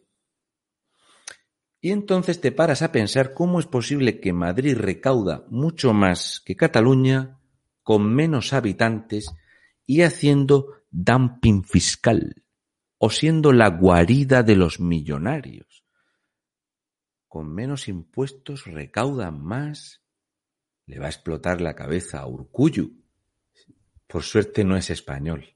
[1.82, 6.56] Y entonces te paras a pensar cómo es posible que Madrid recauda mucho más que
[6.56, 7.42] Cataluña
[7.82, 9.30] con menos habitantes
[9.84, 12.42] y haciendo dumping fiscal
[12.98, 15.84] o siendo la guarida de los millonarios.
[17.28, 20.02] Con menos impuestos recaudan más.
[20.86, 23.04] Le va a explotar la cabeza a Urcuyu.
[24.06, 25.54] Por suerte no es español.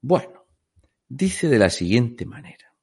[0.00, 0.46] Bueno,
[1.08, 2.74] dice de la siguiente manera.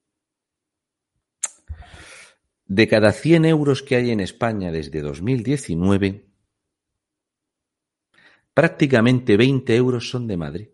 [2.66, 6.28] De cada 100 euros que hay en España desde 2019,
[8.54, 10.70] prácticamente 20 euros son de Madrid.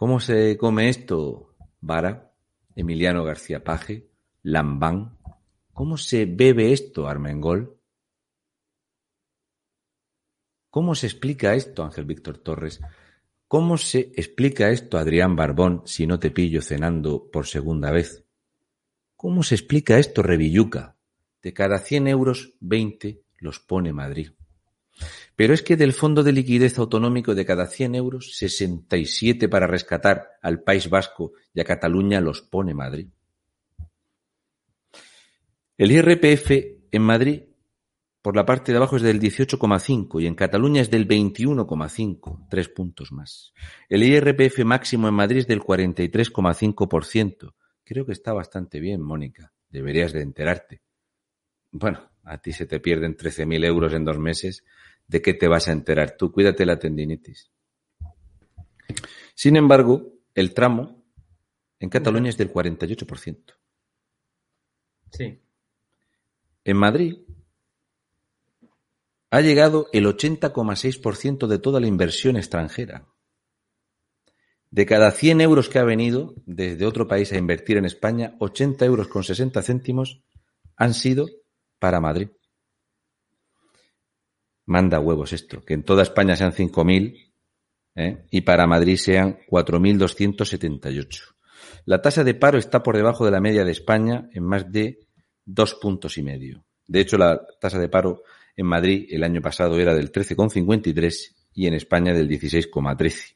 [0.00, 2.32] ¿Cómo se come esto, Vara,
[2.74, 4.08] Emiliano García Paje,
[4.42, 5.18] Lambán?
[5.74, 7.78] ¿Cómo se bebe esto, Armengol?
[10.70, 12.80] ¿Cómo se explica esto, Ángel Víctor Torres?
[13.46, 18.24] ¿Cómo se explica esto, Adrián Barbón, si no te pillo cenando por segunda vez?
[19.16, 20.96] ¿Cómo se explica esto, Revilluca?
[21.42, 24.30] De cada 100 euros, 20 los pone Madrid.
[25.36, 30.38] Pero es que del Fondo de Liquidez Autonómico de cada 100 euros, 67 para rescatar
[30.42, 33.08] al País Vasco y a Cataluña los pone Madrid.
[35.78, 36.50] El IRPF
[36.92, 37.44] en Madrid,
[38.20, 42.68] por la parte de abajo, es del 18,5 y en Cataluña es del 21,5, tres
[42.68, 43.54] puntos más.
[43.88, 47.54] El IRPF máximo en Madrid es del 43,5%.
[47.82, 49.54] Creo que está bastante bien, Mónica.
[49.70, 50.82] Deberías de enterarte.
[51.72, 54.64] Bueno, a ti se te pierden 13.000 euros en dos meses.
[55.10, 56.30] ¿De qué te vas a enterar tú?
[56.30, 57.50] Cuídate la tendinitis.
[59.34, 61.04] Sin embargo, el tramo
[61.80, 63.54] en Cataluña es del 48%.
[65.10, 65.42] Sí.
[66.62, 67.16] En Madrid
[69.30, 73.08] ha llegado el 80,6% de toda la inversión extranjera.
[74.70, 78.84] De cada 100 euros que ha venido desde otro país a invertir en España, 80
[78.84, 80.22] euros con 60 céntimos
[80.76, 81.26] han sido
[81.80, 82.28] para Madrid.
[84.70, 87.32] Manda huevos esto, que en toda España sean 5.000
[87.96, 88.24] ¿eh?
[88.30, 91.34] y para Madrid sean 4.278.
[91.86, 95.00] La tasa de paro está por debajo de la media de España en más de
[95.44, 96.64] dos puntos y medio.
[96.86, 98.22] De hecho, la tasa de paro
[98.54, 103.34] en Madrid el año pasado era del 13,53 y en España del 16,13.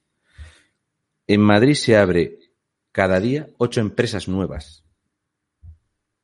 [1.26, 2.38] En Madrid se abre
[2.92, 4.84] cada día ocho empresas nuevas.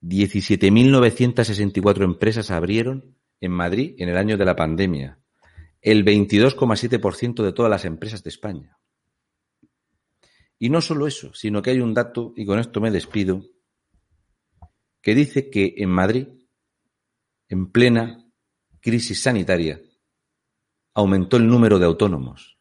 [0.02, 5.18] 17.964 empresas abrieron en Madrid en el año de la pandemia.
[5.80, 8.78] El 22,7% de todas las empresas de España.
[10.58, 13.42] Y no solo eso, sino que hay un dato, y con esto me despido,
[15.00, 16.28] que dice que en Madrid,
[17.48, 18.26] en plena
[18.80, 19.80] crisis sanitaria,
[20.92, 22.58] aumentó el número de autónomos,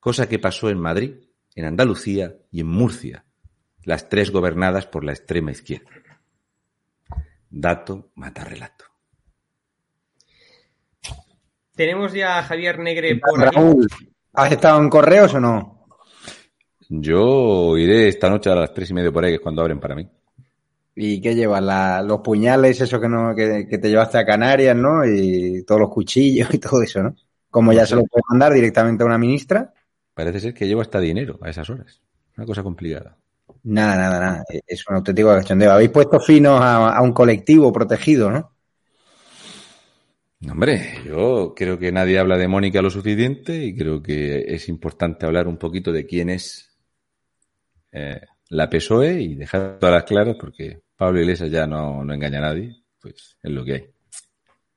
[0.00, 1.14] cosa que pasó en Madrid,
[1.54, 3.24] en Andalucía y en Murcia,
[3.84, 6.22] las tres gobernadas por la extrema izquierda.
[7.48, 8.93] Dato mata relato.
[11.74, 13.56] Tenemos ya a Javier Negre por aquí.
[13.56, 13.88] Raúl,
[14.34, 15.86] ¿has estado en correos o no?
[16.88, 19.80] Yo iré esta noche a las tres y media por ahí, que es cuando abren
[19.80, 20.08] para mí.
[20.96, 21.62] ¿Y qué llevas?
[21.62, 25.04] La- los puñales, eso que, no, que, que te llevaste a Canarias, ¿no?
[25.04, 27.16] Y todos los cuchillos y todo eso, ¿no?
[27.50, 29.72] Como ya se lo puede mandar directamente a una ministra.
[30.12, 32.00] Parece ser que llevo hasta dinero a esas horas.
[32.36, 33.16] Una cosa complicada.
[33.64, 34.44] Nada, nada, nada.
[34.66, 35.72] Es un auténtico cachondeo.
[35.72, 38.52] Habéis puesto finos a, a un colectivo protegido, ¿no?
[40.50, 45.26] Hombre, yo creo que nadie habla de Mónica lo suficiente y creo que es importante
[45.26, 46.70] hablar un poquito de quién es
[47.92, 52.38] eh, la PSOE y dejar todas las claras porque Pablo Iglesias ya no, no engaña
[52.38, 53.94] a nadie, pues es lo que hay.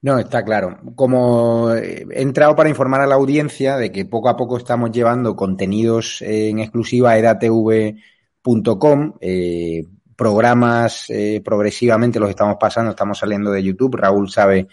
[0.01, 0.79] No, está claro.
[0.95, 4.91] Como eh, he entrado para informar a la audiencia de que poco a poco estamos
[4.91, 9.83] llevando contenidos eh, en exclusiva a edatv.com, eh,
[10.15, 11.07] programas
[11.43, 13.97] progresivamente los estamos pasando, estamos saliendo de YouTube.
[13.97, 14.67] Raúl sabe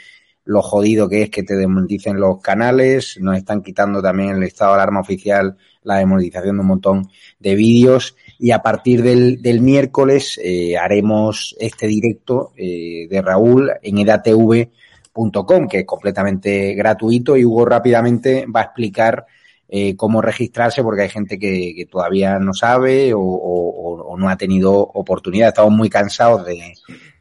[0.46, 4.72] lo jodido que es que te demoneticen los canales, nos están quitando también el estado
[4.72, 7.08] de alarma oficial, la demonetización de un montón
[7.40, 8.14] de vídeos.
[8.38, 15.68] Y a partir del, del miércoles eh, haremos este directo eh, de Raúl en edatv.com,
[15.68, 17.36] que es completamente gratuito.
[17.36, 19.26] Y Hugo rápidamente va a explicar
[19.68, 24.28] eh, cómo registrarse porque hay gente que, que todavía no sabe o, o- o no
[24.28, 25.48] ha tenido oportunidad.
[25.48, 26.74] Estamos muy cansados de,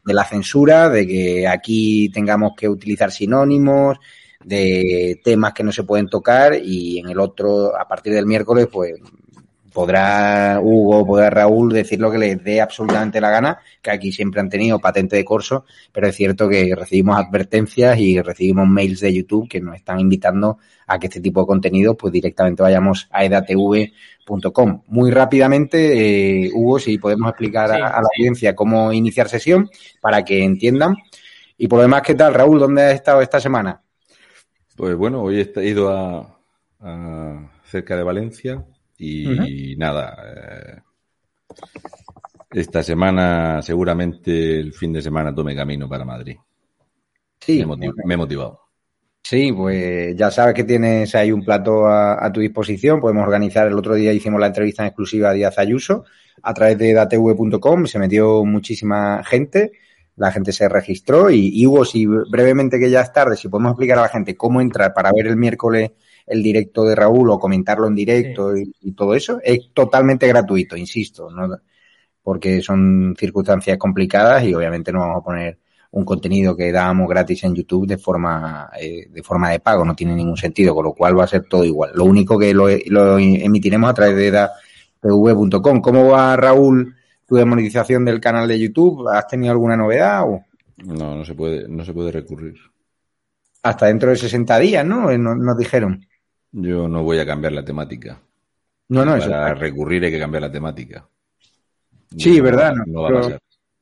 [0.04, 3.98] de la censura, de que aquí tengamos que utilizar sinónimos,
[4.44, 8.68] de temas que no se pueden tocar y en el otro, a partir del miércoles,
[8.72, 8.94] pues
[9.74, 14.40] podrá Hugo, podrá Raúl decir lo que les dé absolutamente la gana, que aquí siempre
[14.40, 19.14] han tenido patente de corso, pero es cierto que recibimos advertencias y recibimos mails de
[19.14, 23.26] YouTube que nos están invitando a que este tipo de contenido pues directamente vayamos a
[23.26, 24.84] edatv.com.
[24.88, 29.70] Muy rápidamente, eh, Hugo, si podemos explicar a, a la audiencia cómo iniciar sesión
[30.00, 30.96] para que entiendan.
[31.58, 32.60] Y por lo demás, ¿qué tal, Raúl?
[32.60, 33.82] ¿Dónde has estado esta semana?
[34.76, 36.40] Pues bueno, hoy he ido a,
[36.80, 38.66] a cerca de Valencia
[39.04, 40.16] y nada.
[40.26, 40.82] eh,
[42.52, 46.38] esta semana, seguramente el fin de semana tome camino para Madrid.
[47.40, 47.58] Sí.
[47.58, 48.60] Me he, motiv- me he motivado.
[49.24, 53.00] Sí, pues ya sabes que tienes ahí un plato a, a tu disposición.
[53.00, 53.68] Podemos organizar.
[53.68, 56.04] El otro día hicimos la entrevista en exclusiva a Díaz Ayuso
[56.42, 57.86] a través de datv.com.
[57.88, 59.72] Se metió muchísima gente.
[60.18, 63.72] La gente se registró y, y Hugo, si brevemente que ya es tarde, si podemos
[63.72, 65.92] explicar a la gente cómo entrar para ver el miércoles
[66.28, 70.78] el directo de Raúl o comentarlo en directo y, y todo eso, es totalmente gratuito,
[70.78, 71.58] insisto, ¿no?
[72.24, 75.60] porque son circunstancias complicadas y obviamente no vamos a poner
[75.92, 79.94] un contenido que dábamos gratis en YouTube de forma eh, de forma de pago, no
[79.94, 81.92] tiene ningún sentido, con lo cual va a ser todo igual.
[81.94, 85.82] Lo único que lo, lo emitiremos a través de edatv.com.
[85.82, 86.96] ¿Cómo va Raúl
[87.28, 89.08] tu demonetización del canal de YouTube?
[89.10, 90.24] ¿Has tenido alguna novedad?
[90.24, 90.44] O?
[90.78, 92.56] No, no se puede, no se puede recurrir.
[93.62, 95.12] Hasta dentro de 60 días, ¿no?
[95.12, 96.04] Eh, Nos, nos dijeron.
[96.54, 98.20] Yo no voy a cambiar la temática.
[98.90, 101.08] No, no, eso Para recurrir hay que cambiar la temática.
[102.16, 102.74] Sí, No, verdad.
[102.86, 103.40] No, va a pasar.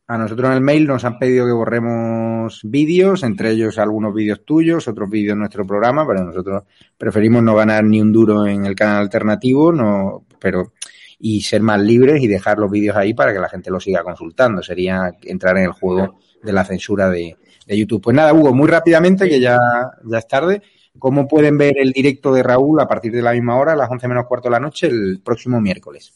[0.07, 4.45] a nosotros en el mail nos han pedido que borremos vídeos, entre ellos algunos vídeos
[4.45, 6.64] tuyos, otros vídeos de nuestro programa, pero nosotros
[6.98, 10.72] preferimos no ganar ni un duro en el canal alternativo, no, pero
[11.19, 14.02] y ser más libres y dejar los vídeos ahí para que la gente los siga
[14.03, 14.64] consultando.
[14.64, 17.35] Sería entrar en el juego de la censura de,
[17.68, 18.02] de YouTube.
[18.02, 19.60] Pues nada, Hugo, muy rápidamente, que ya,
[20.03, 20.61] ya es tarde.
[20.99, 23.89] ¿Cómo pueden ver el directo de Raúl a partir de la misma hora, a las
[23.89, 26.13] 11 menos cuarto de la noche, el próximo miércoles?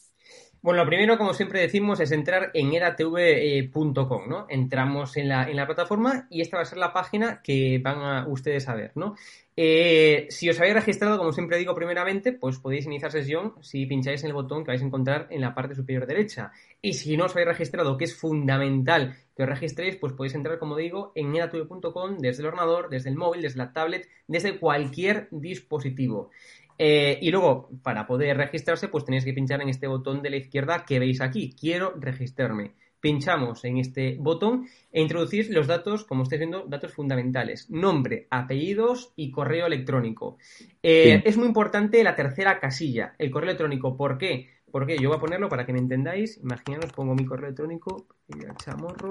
[0.62, 4.46] Bueno, lo primero, como siempre decimos, es entrar en eratv.com, ¿no?
[4.48, 7.98] Entramos en la, en la plataforma y esta va a ser la página que van
[8.00, 9.14] a ustedes a ver, ¿no?
[9.58, 14.22] Eh, si os habéis registrado, como siempre digo, primeramente, pues podéis iniciar sesión si pincháis
[14.22, 16.52] en el botón que vais a encontrar en la parte superior derecha.
[16.82, 20.58] Y si no os habéis registrado, que es fundamental que os registréis, pues podéis entrar,
[20.58, 25.28] como digo, en eratv.com desde el ordenador, desde el móvil, desde la tablet, desde cualquier
[25.30, 26.30] dispositivo.
[26.78, 30.36] Eh, y luego, para poder registrarse, pues tenéis que pinchar en este botón de la
[30.36, 31.54] izquierda que veis aquí.
[31.58, 32.74] Quiero registrarme.
[33.06, 37.70] Pinchamos en este botón e introducís los datos, como estáis viendo, datos fundamentales.
[37.70, 40.38] Nombre, apellidos y correo electrónico.
[40.82, 41.22] Eh.
[41.24, 43.96] Es muy importante la tercera casilla, el correo electrónico.
[43.96, 44.48] ¿Por qué?
[44.72, 46.38] Porque yo voy a ponerlo para que me entendáis.
[46.38, 48.08] Imaginaos, pongo mi correo electrónico,
[48.56, 49.10] chamorro,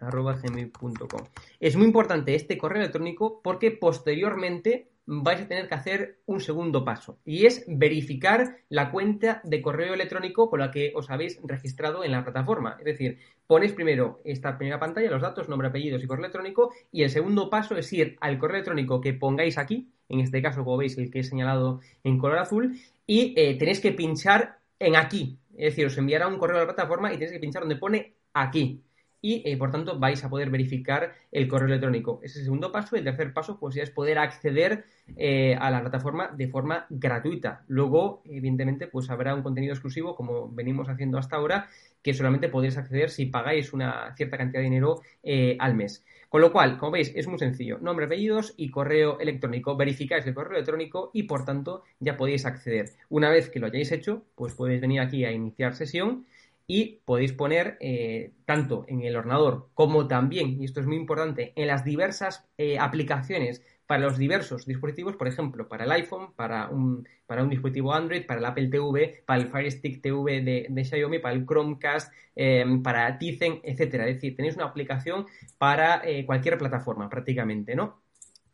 [0.00, 1.20] arroba gmail.com.
[1.60, 6.84] Es muy importante este correo electrónico porque posteriormente vais a tener que hacer un segundo
[6.84, 12.04] paso y es verificar la cuenta de correo electrónico con la que os habéis registrado
[12.04, 12.76] en la plataforma.
[12.78, 17.04] Es decir, ponéis primero esta primera pantalla, los datos, nombre, apellidos y correo electrónico y
[17.04, 20.78] el segundo paso es ir al correo electrónico que pongáis aquí, en este caso como
[20.78, 22.76] veis el que he señalado en color azul
[23.06, 25.38] y eh, tenéis que pinchar en aquí.
[25.56, 28.14] Es decir, os enviará un correo a la plataforma y tenéis que pinchar donde pone
[28.34, 28.82] aquí
[29.26, 32.20] y eh, por tanto vais a poder verificar el correo electrónico.
[32.22, 32.94] Ese es el segundo paso.
[32.94, 34.84] El tercer paso, pues ya es poder acceder
[35.16, 37.64] eh, a la plataforma de forma gratuita.
[37.66, 41.68] Luego, evidentemente, pues habrá un contenido exclusivo, como venimos haciendo hasta ahora,
[42.02, 46.04] que solamente podréis acceder si pagáis una cierta cantidad de dinero eh, al mes.
[46.28, 47.78] Con lo cual, como veis, es muy sencillo.
[47.80, 49.76] Nombre, apellidos y correo electrónico.
[49.76, 52.90] Verificáis el correo electrónico y, por tanto, ya podéis acceder.
[53.08, 56.26] Una vez que lo hayáis hecho, pues podéis venir aquí a iniciar sesión
[56.66, 61.52] y podéis poner eh, tanto en el ordenador como también, y esto es muy importante,
[61.56, 66.68] en las diversas eh, aplicaciones para los diversos dispositivos, por ejemplo, para el iPhone, para
[66.68, 70.84] un, para un dispositivo Android, para el Apple TV, para el Fire Stick TV de,
[70.84, 74.08] Xiaomi, para el Chromecast, eh, para Tizen, etcétera.
[74.08, 75.26] Es decir, tenéis una aplicación
[75.58, 78.02] para eh, cualquier plataforma prácticamente, ¿no?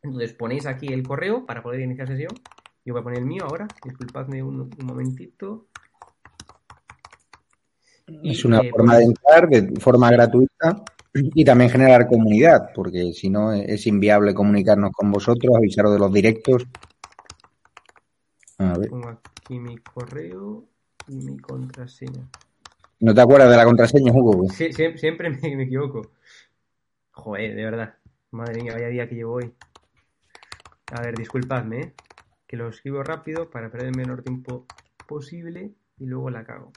[0.02, 2.32] Entonces ponéis aquí el correo para poder iniciar sesión.
[2.84, 5.68] Yo voy a poner el mío ahora, disculpadme un momentito.
[8.06, 10.84] Es una eh, forma de entrar de forma gratuita
[11.14, 16.12] y también generar comunidad, porque si no es inviable comunicarnos con vosotros, avisaros de los
[16.12, 16.66] directos.
[18.58, 18.88] A ver.
[18.90, 20.64] Pongo aquí mi correo
[21.08, 22.28] y mi contraseña.
[23.00, 24.48] ¿No te acuerdas de la contraseña, Hugo?
[24.48, 26.12] Sí, sie- siempre me, me equivoco.
[27.10, 27.94] Joder, de verdad.
[28.30, 29.52] Madre mía, vaya día que llevo hoy.
[30.92, 31.92] A ver, disculpadme, ¿eh?
[32.46, 34.66] que lo escribo rápido para perder el menor tiempo
[35.06, 36.72] posible y luego la cago.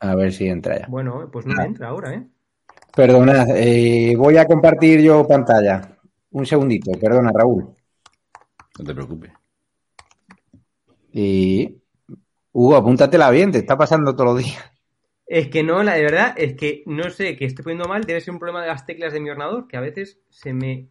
[0.00, 0.86] A ver si entra ya.
[0.88, 2.26] Bueno, pues no entra ahora, ¿eh?
[2.94, 5.96] Perdona, eh, voy a compartir yo pantalla.
[6.30, 7.68] Un segundito, perdona, Raúl.
[8.78, 9.32] No te preocupes.
[11.12, 11.78] Y
[12.52, 14.72] Hugo, apúntatela bien, te está pasando todos los días.
[15.26, 18.20] Es que no, la de verdad, es que no sé, que estoy poniendo mal, debe
[18.20, 20.88] ser un problema de las teclas de mi ordenador, que a veces se me...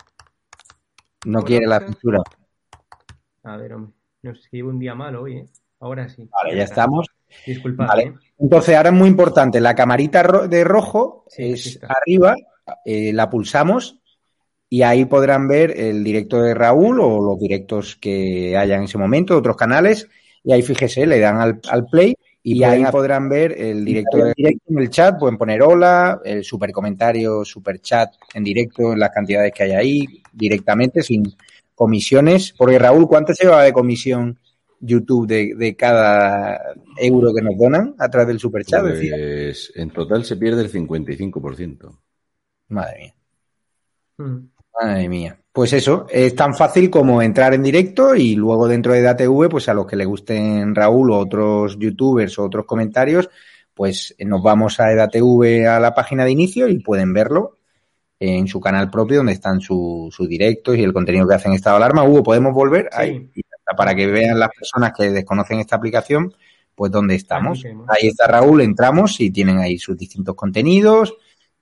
[1.25, 2.21] No quiere la censura.
[3.43, 5.45] A ver, hombre, no sé, llevo un día mal hoy, ¿eh?
[5.79, 6.29] Ahora sí.
[6.31, 7.07] Vale, ya estamos.
[7.45, 8.03] Disculpad, Vale.
[8.03, 8.13] ¿eh?
[8.39, 12.35] Entonces, ahora es muy importante, la camarita ro- de rojo es arriba,
[12.85, 13.99] eh, la pulsamos
[14.69, 18.97] y ahí podrán ver el directo de Raúl o los directos que haya en ese
[18.97, 20.07] momento, otros canales,
[20.43, 24.33] y ahí fíjese, le dan al, al play y, ahí podrán ver el directo de
[24.33, 28.99] directo en el chat, pueden poner hola, el super comentario, super chat en directo, en
[28.99, 31.35] las cantidades que hay ahí, directamente, sin
[31.75, 32.53] comisiones.
[32.57, 34.39] Porque Raúl, ¿cuánto se lleva de comisión
[34.79, 36.59] YouTube de, de cada
[36.97, 38.83] euro que nos donan a través del super chat?
[38.83, 39.15] decía?
[39.15, 41.99] Pues en total se pierde el 55%.
[42.69, 43.13] Madre mía.
[44.17, 44.49] Mm.
[44.79, 45.39] Madre mía.
[45.51, 49.67] Pues eso, es tan fácil como entrar en directo y luego dentro de DATV, pues
[49.69, 53.27] a los que le gusten Raúl o otros youtubers o otros comentarios,
[53.73, 57.57] pues nos vamos a EDATV a la página de inicio y pueden verlo
[58.19, 61.77] en su canal propio donde están sus sus directos y el contenido que hacen estado
[61.77, 62.03] de alarma.
[62.03, 62.89] Hugo, ¿podemos volver?
[62.91, 63.31] Ahí.
[63.75, 66.33] Para que vean las personas que desconocen esta aplicación,
[66.75, 67.61] pues ¿dónde estamos?
[67.89, 71.15] Ahí está Raúl, entramos y tienen ahí sus distintos contenidos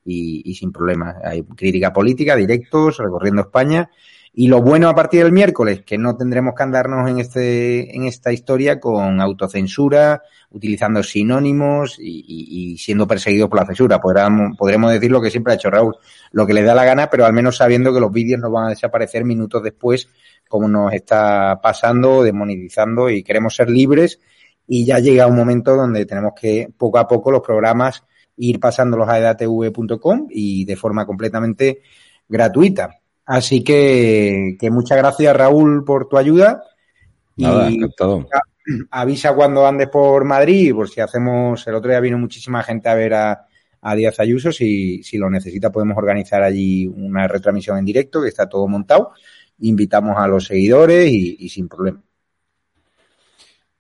[0.04, 1.16] y, y sin problema.
[1.24, 3.90] Hay crítica política, directos, recorriendo España.
[4.38, 8.04] Y lo bueno a partir del miércoles, que no tendremos que andarnos en este, en
[8.04, 14.02] esta historia con autocensura, utilizando sinónimos y, y- y siendo perseguidos por la censura.
[14.02, 15.96] Podremos, podremos decir lo que siempre ha hecho Raúl,
[16.34, 18.66] lo que le da la gana, pero al menos sabiendo que los vídeos no van
[18.66, 20.10] a desaparecer minutos después,
[20.56, 24.20] como nos está pasando, demonetizando y queremos ser libres.
[24.68, 28.04] Y ya llega un momento donde tenemos que, poco a poco, los programas
[28.38, 31.82] ir pasándolos a edatv.com y de forma completamente
[32.28, 33.02] gratuita.
[33.26, 36.64] Así que, que muchas gracias Raúl por tu ayuda.
[37.36, 38.28] Nada, y encantado.
[38.92, 42.96] avisa cuando andes por Madrid, por si hacemos, el otro día vino muchísima gente a
[42.96, 43.46] ver a,
[43.88, 48.30] a Díaz Ayuso, si, si lo necesita podemos organizar allí una retransmisión en directo, que
[48.30, 49.12] está todo montado.
[49.60, 52.02] Invitamos a los seguidores y, y sin problema.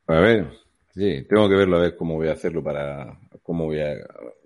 [0.07, 0.47] A ver,
[0.93, 3.95] sí, tengo que verlo a ver cómo voy a hacerlo para cómo voy a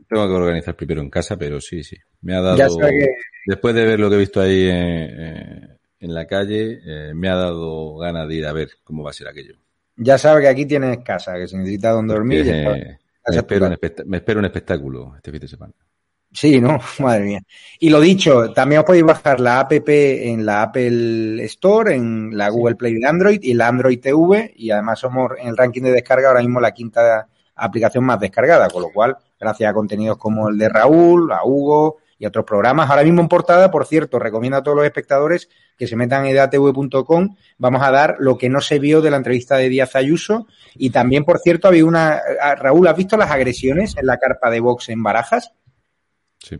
[0.07, 1.95] tengo que organizar primero en casa, pero sí, sí.
[2.21, 3.07] Me ha dado Ya sabe que-
[3.45, 7.35] después de ver lo que he visto ahí en, en la calle, eh, me ha
[7.35, 9.55] dado ganas de ir a ver cómo va a ser aquello.
[9.97, 12.99] Ya sabe que aquí tienes casa, que si necesita donde dormir, Eh, sabe.
[13.29, 13.77] me, espero un
[14.07, 15.73] me espero un espectáculo este fin de semana.
[16.31, 16.79] Sí, ¿no?
[16.99, 17.41] Madre mía.
[17.79, 22.49] Y lo dicho, también os podéis bajar la app en la Apple Store, en la
[22.49, 24.53] Google Play de Android y la Android TV.
[24.55, 28.69] Y además somos en el ranking de descarga ahora mismo la quinta aplicación más descargada,
[28.69, 32.89] con lo cual, gracias a contenidos como el de Raúl, a Hugo y otros programas.
[32.89, 36.35] Ahora mismo en portada, por cierto, recomiendo a todos los espectadores que se metan en
[36.35, 37.35] edatv.com.
[37.57, 40.45] Vamos a dar lo que no se vio de la entrevista de Díaz Ayuso.
[40.75, 42.21] Y también, por cierto, había una...
[42.57, 45.53] Raúl, ¿has visto las agresiones en la carpa de Vox en Barajas?
[46.39, 46.57] Sí.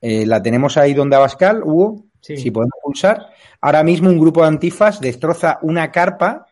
[0.00, 2.04] Eh, la tenemos ahí donde Abascal, Hugo.
[2.20, 2.36] Sí.
[2.36, 3.28] Si podemos pulsar.
[3.60, 6.46] Ahora mismo un grupo de antifas destroza una carpa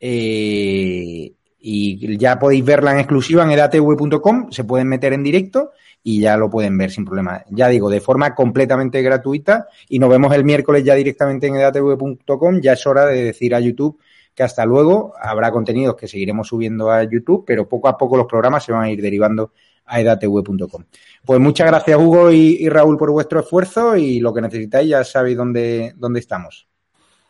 [0.00, 4.50] eh, y ya podéis verla en exclusiva en edatv.com.
[4.50, 5.72] Se pueden meter en directo
[6.02, 7.44] y ya lo pueden ver sin problema.
[7.50, 12.60] Ya digo, de forma completamente gratuita y nos vemos el miércoles ya directamente en edatv.com.
[12.60, 13.98] Ya es hora de decir a YouTube
[14.34, 18.26] que hasta luego habrá contenidos que seguiremos subiendo a YouTube, pero poco a poco los
[18.26, 19.52] programas se van a ir derivando
[19.88, 20.84] a edatv.com.
[21.24, 25.02] Pues muchas gracias Hugo y, y Raúl por vuestro esfuerzo y lo que necesitáis ya
[25.04, 26.68] sabéis dónde, dónde estamos.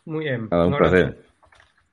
[0.08, 0.48] Muy bien.
[0.50, 1.18] Nada, un placer.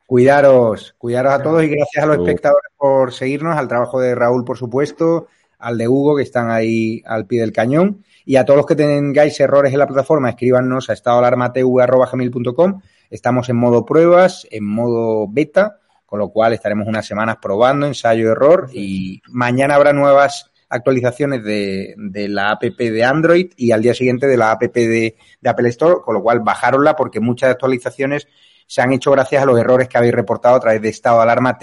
[0.08, 4.46] Cuidaros, cuidaros a todos y gracias a los espectadores por seguirnos, al trabajo de Raúl,
[4.46, 5.28] por supuesto,
[5.60, 8.76] al de Hugo, que están ahí al pie del cañón, y a todos los que
[8.76, 12.82] tengáis errores en la plataforma, escríbanos a estadoalarmatv.com.
[13.10, 18.32] Estamos en modo pruebas, en modo beta, con lo cual estaremos unas semanas probando, ensayo,
[18.32, 21.95] error, y mañana habrá nuevas actualizaciones de,
[22.30, 26.15] la app de Android y al día siguiente de la app de, Apple Store, con
[26.15, 28.27] lo cual bajarosla porque muchas actualizaciones
[28.68, 31.23] se han hecho gracias a los errores que habéis reportado a través de estado de
[31.23, 31.57] alarma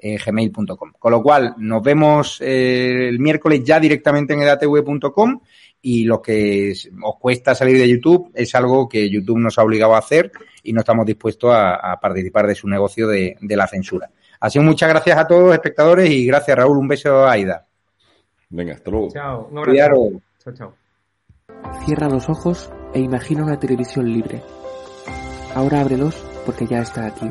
[0.00, 0.92] gmail.com.
[0.98, 5.40] Con lo cual, nos vemos eh, el miércoles ya directamente en edatv.com
[5.80, 9.94] y lo que os cuesta salir de YouTube es algo que YouTube nos ha obligado
[9.94, 10.30] a hacer
[10.62, 14.10] y no estamos dispuestos a, participar de su negocio de la censura.
[14.40, 17.66] Así que muchas gracias a todos los espectadores y gracias Raúl, un beso a Aida.
[18.50, 19.08] Venga, hasta luego.
[19.10, 19.48] Chao.
[19.50, 20.22] Un abrazo.
[20.42, 20.74] Chao, chao.
[21.84, 24.42] Cierra los ojos e imagina una televisión libre.
[25.54, 27.30] Ahora ábrelos porque ya está aquí.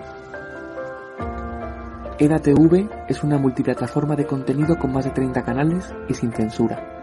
[2.19, 6.96] EDATV es una multiplataforma de contenido con más de 30 canales y sin censura.